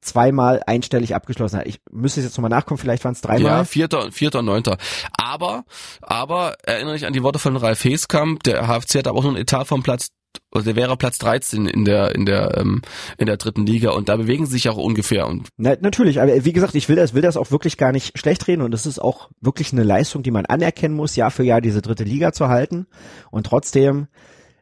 [0.00, 1.60] zweimal einstellig abgeschlossen.
[1.64, 3.42] Ich müsste jetzt nochmal nachkommen, vielleicht waren es dreimal.
[3.42, 4.78] Ja, vierter, vierter, neunter.
[5.12, 5.64] Aber,
[6.00, 9.32] aber erinnere dich an die Worte von Ralf Heeskamp, der HFC hat aber auch nur
[9.32, 10.10] einen Etat vom Platz
[10.50, 12.82] also der wäre Platz 13 in der in der ähm,
[13.18, 16.44] in der dritten Liga und da bewegen sie sich auch ungefähr und Na, natürlich, aber
[16.44, 18.86] wie gesagt, ich will das will das auch wirklich gar nicht schlecht reden und es
[18.86, 22.32] ist auch wirklich eine Leistung, die man anerkennen muss, Jahr für Jahr diese dritte Liga
[22.32, 22.86] zu halten
[23.30, 24.08] und trotzdem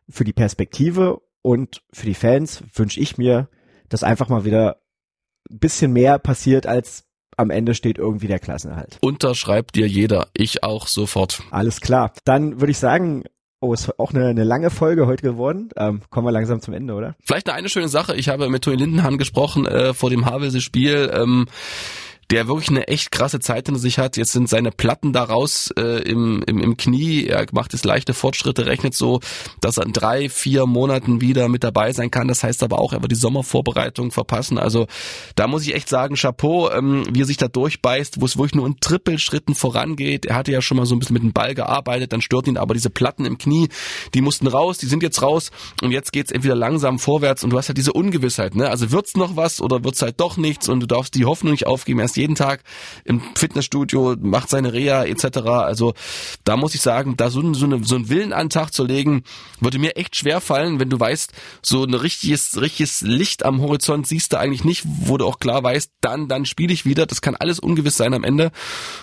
[0.08, 3.48] für die Perspektive und für die Fans wünsche ich mir,
[3.88, 4.80] dass einfach mal wieder
[5.50, 7.04] ein bisschen mehr passiert, als
[7.36, 8.98] am Ende steht irgendwie der Klassenerhalt.
[9.00, 11.42] Unterschreibt dir jeder, ich auch sofort.
[11.50, 12.12] Alles klar.
[12.24, 13.24] Dann würde ich sagen,
[13.64, 15.70] oh, ist auch eine, eine lange Folge heute geworden.
[15.76, 17.16] Ähm, kommen wir langsam zum Ende, oder?
[17.22, 18.14] Vielleicht eine, eine schöne Sache.
[18.14, 21.10] Ich habe mit Toni Lindenhahn gesprochen äh, vor dem Havelse-Spiel.
[21.14, 21.46] Ähm,
[22.30, 24.16] der wirklich eine echt krasse Zeit hinter sich hat.
[24.16, 27.26] Jetzt sind seine Platten daraus äh, im, im, im Knie.
[27.26, 29.20] Er macht jetzt leichte Fortschritte, rechnet so,
[29.60, 32.28] dass er in drei, vier Monaten wieder mit dabei sein kann.
[32.28, 34.58] Das heißt aber auch, er wird die Sommervorbereitung verpassen.
[34.58, 34.86] Also
[35.36, 38.54] da muss ich echt sagen, Chapeau, ähm, wie er sich da durchbeißt, wo es wirklich
[38.54, 40.26] nur in Trippelschritten vorangeht.
[40.26, 42.56] Er hatte ja schon mal so ein bisschen mit dem Ball gearbeitet, dann stört ihn
[42.56, 43.68] aber diese Platten im Knie,
[44.14, 45.50] die mussten raus, die sind jetzt raus
[45.82, 48.54] und jetzt geht's entweder langsam vorwärts und du hast halt diese Ungewissheit.
[48.54, 48.68] Ne?
[48.68, 51.66] Also wird's noch was oder wird's halt doch nichts und du darfst die Hoffnung nicht
[51.66, 52.00] aufgeben.
[52.00, 52.62] Er ist jeden Tag
[53.04, 55.38] im Fitnessstudio, macht seine Reha etc.
[55.48, 55.94] Also
[56.44, 58.84] da muss ich sagen, da so, so, eine, so einen Willen an den Tag zu
[58.84, 59.24] legen,
[59.60, 64.06] würde mir echt schwer fallen, wenn du weißt, so ein richtiges, richtiges Licht am Horizont
[64.06, 67.06] siehst du eigentlich nicht, wo du auch klar weißt, dann, dann spiele ich wieder.
[67.06, 68.52] Das kann alles ungewiss sein am Ende.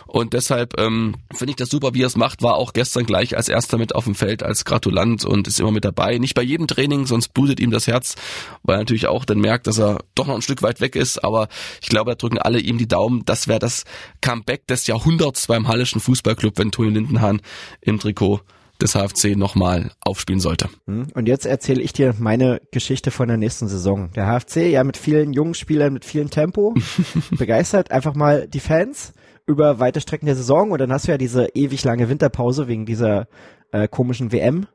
[0.07, 2.41] Und deshalb ähm, finde ich das super, wie er es macht.
[2.41, 5.71] War auch gestern gleich als erster mit auf dem Feld als Gratulant und ist immer
[5.71, 6.17] mit dabei.
[6.17, 8.15] Nicht bei jedem Training, sonst blutet ihm das Herz,
[8.63, 11.23] weil er natürlich auch dann merkt, dass er doch noch ein Stück weit weg ist.
[11.23, 11.49] Aber
[11.81, 13.83] ich glaube, da drücken alle ihm die Daumen Daumen, das wäre das
[14.21, 17.41] Comeback des Jahrhunderts beim Hallischen Fußballclub, wenn Toni Lindenhahn
[17.81, 18.41] im Trikot
[18.79, 20.69] des HFC nochmal aufspielen sollte.
[20.85, 24.11] Hm, und jetzt erzähle ich dir meine Geschichte von der nächsten Saison.
[24.15, 26.75] Der HFC, ja mit vielen jungen Spielern, mit viel Tempo,
[27.31, 29.13] begeistert einfach mal die Fans
[29.47, 32.85] über weite Strecken der Saison und dann hast du ja diese ewig lange Winterpause wegen
[32.85, 33.27] dieser
[33.71, 34.67] äh, komischen WM,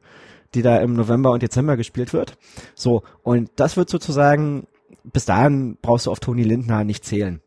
[0.54, 2.36] die da im November und Dezember gespielt wird.
[2.74, 4.66] So, und das wird sozusagen,
[5.04, 7.40] bis dahin brauchst du auf Toni Lindner nicht zählen.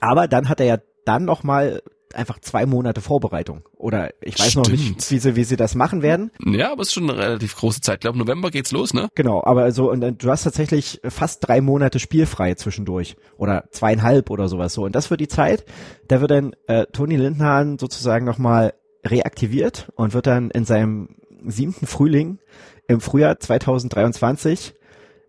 [0.00, 1.82] Aber dann hat er ja dann noch mal
[2.14, 3.62] einfach zwei Monate Vorbereitung.
[3.76, 4.66] Oder ich weiß Stimmt.
[4.66, 6.30] noch nicht, wie sie, wie sie das machen werden.
[6.44, 7.96] Ja, aber es ist schon eine relativ große Zeit.
[7.96, 9.08] Ich glaube, November geht's los, ne?
[9.14, 13.16] Genau, aber also, und du hast tatsächlich fast drei Monate spielfrei zwischendurch.
[13.36, 14.84] Oder zweieinhalb oder sowas so.
[14.84, 15.64] Und das wird die Zeit,
[16.08, 18.74] da wird dann äh, Toni Lindner sozusagen nochmal
[19.04, 22.38] reaktiviert und wird dann in seinem siebten Frühling
[22.86, 24.74] im Frühjahr 2023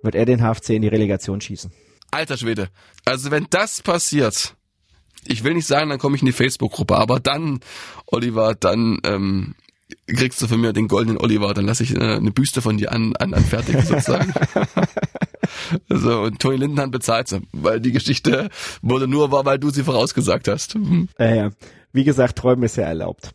[0.02, 1.72] wird er den HFC in die Relegation schießen.
[2.10, 2.70] Alter Schwede.
[3.06, 4.56] Also wenn das passiert,
[5.26, 7.60] ich will nicht sagen, dann komme ich in die Facebook-Gruppe, aber dann,
[8.08, 9.56] Oliver, dann ähm,
[10.08, 12.92] kriegst du von mir den goldenen Oliver, dann lasse ich äh, eine Büste von dir
[12.92, 14.34] an, an, anfertigen sozusagen.
[15.90, 18.50] also, und Toni Lindenhand bezahlt sie, weil die Geschichte
[18.82, 20.76] wurde nur wahr, weil du sie vorausgesagt hast.
[20.76, 21.10] Mhm.
[21.18, 21.50] Äh, ja.
[21.94, 23.32] Wie gesagt, Träumen ist ja erlaubt.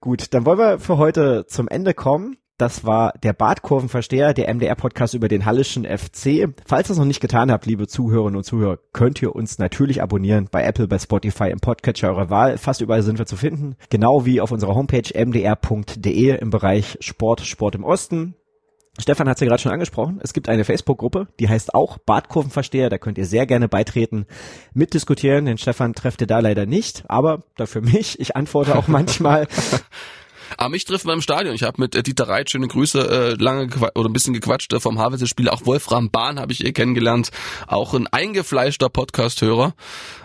[0.00, 2.36] Gut, dann wollen wir für heute zum Ende kommen.
[2.62, 6.48] Das war der Bartkurvenversteher, der MDR-Podcast über den Hallischen FC.
[6.64, 10.00] Falls ihr es noch nicht getan habt, liebe Zuhörerinnen und Zuhörer, könnt ihr uns natürlich
[10.00, 12.58] abonnieren bei Apple, bei Spotify, im Podcatcher eurer Wahl.
[12.58, 13.74] Fast überall sind wir zu finden.
[13.90, 18.36] Genau wie auf unserer Homepage mdr.de im Bereich Sport, Sport im Osten.
[18.96, 20.20] Stefan hat es ja gerade schon angesprochen.
[20.22, 22.90] Es gibt eine Facebook-Gruppe, die heißt auch Bartkurvenversteher.
[22.90, 24.26] Da könnt ihr sehr gerne beitreten,
[24.72, 25.46] mitdiskutieren.
[25.46, 28.20] Den Stefan trefft ihr da leider nicht, aber dafür mich.
[28.20, 29.48] Ich antworte auch manchmal.
[30.56, 31.54] Aber mich trifft man im Stadion.
[31.54, 33.00] Ich habe mit äh, Dieter Reit schöne Grüße
[33.38, 35.48] äh, lange oder ein bisschen gequatscht äh, vom Havelse-Spiel.
[35.48, 37.30] Auch Wolfram Bahn habe ich eh kennengelernt.
[37.66, 39.74] Auch ein eingefleischter Podcast-Hörer.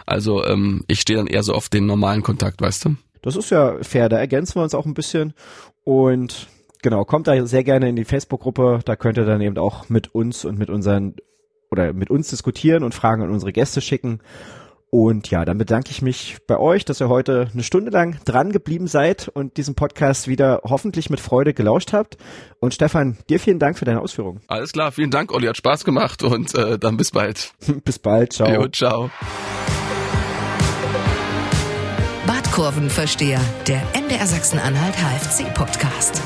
[0.06, 2.96] Also ähm, ich stehe dann eher so auf den normalen Kontakt, weißt du?
[3.22, 4.10] Das ist ja fair.
[4.10, 5.34] Da ergänzen wir uns auch ein bisschen.
[5.84, 6.48] Und
[6.82, 8.80] genau, kommt da sehr gerne in die Facebook-Gruppe.
[8.86, 11.16] Da könnt ihr dann eben auch mit uns und mit unseren
[11.70, 14.22] oder mit uns diskutieren und Fragen an unsere Gäste schicken.
[14.90, 18.52] Und ja, dann bedanke ich mich bei euch, dass ihr heute eine Stunde lang dran
[18.52, 22.18] geblieben seid und diesen Podcast wieder hoffentlich mit Freude gelauscht habt.
[22.60, 24.40] Und Stefan, dir vielen Dank für deine Ausführungen.
[24.48, 27.52] Alles klar, vielen Dank, Olli, hat Spaß gemacht und äh, dann bis bald.
[27.84, 28.50] bis bald, ciao.
[28.50, 29.12] Jo, ciao.
[32.26, 36.22] Badkurvenversteher, der MDR Sachsen-Anhalt HFC Podcast.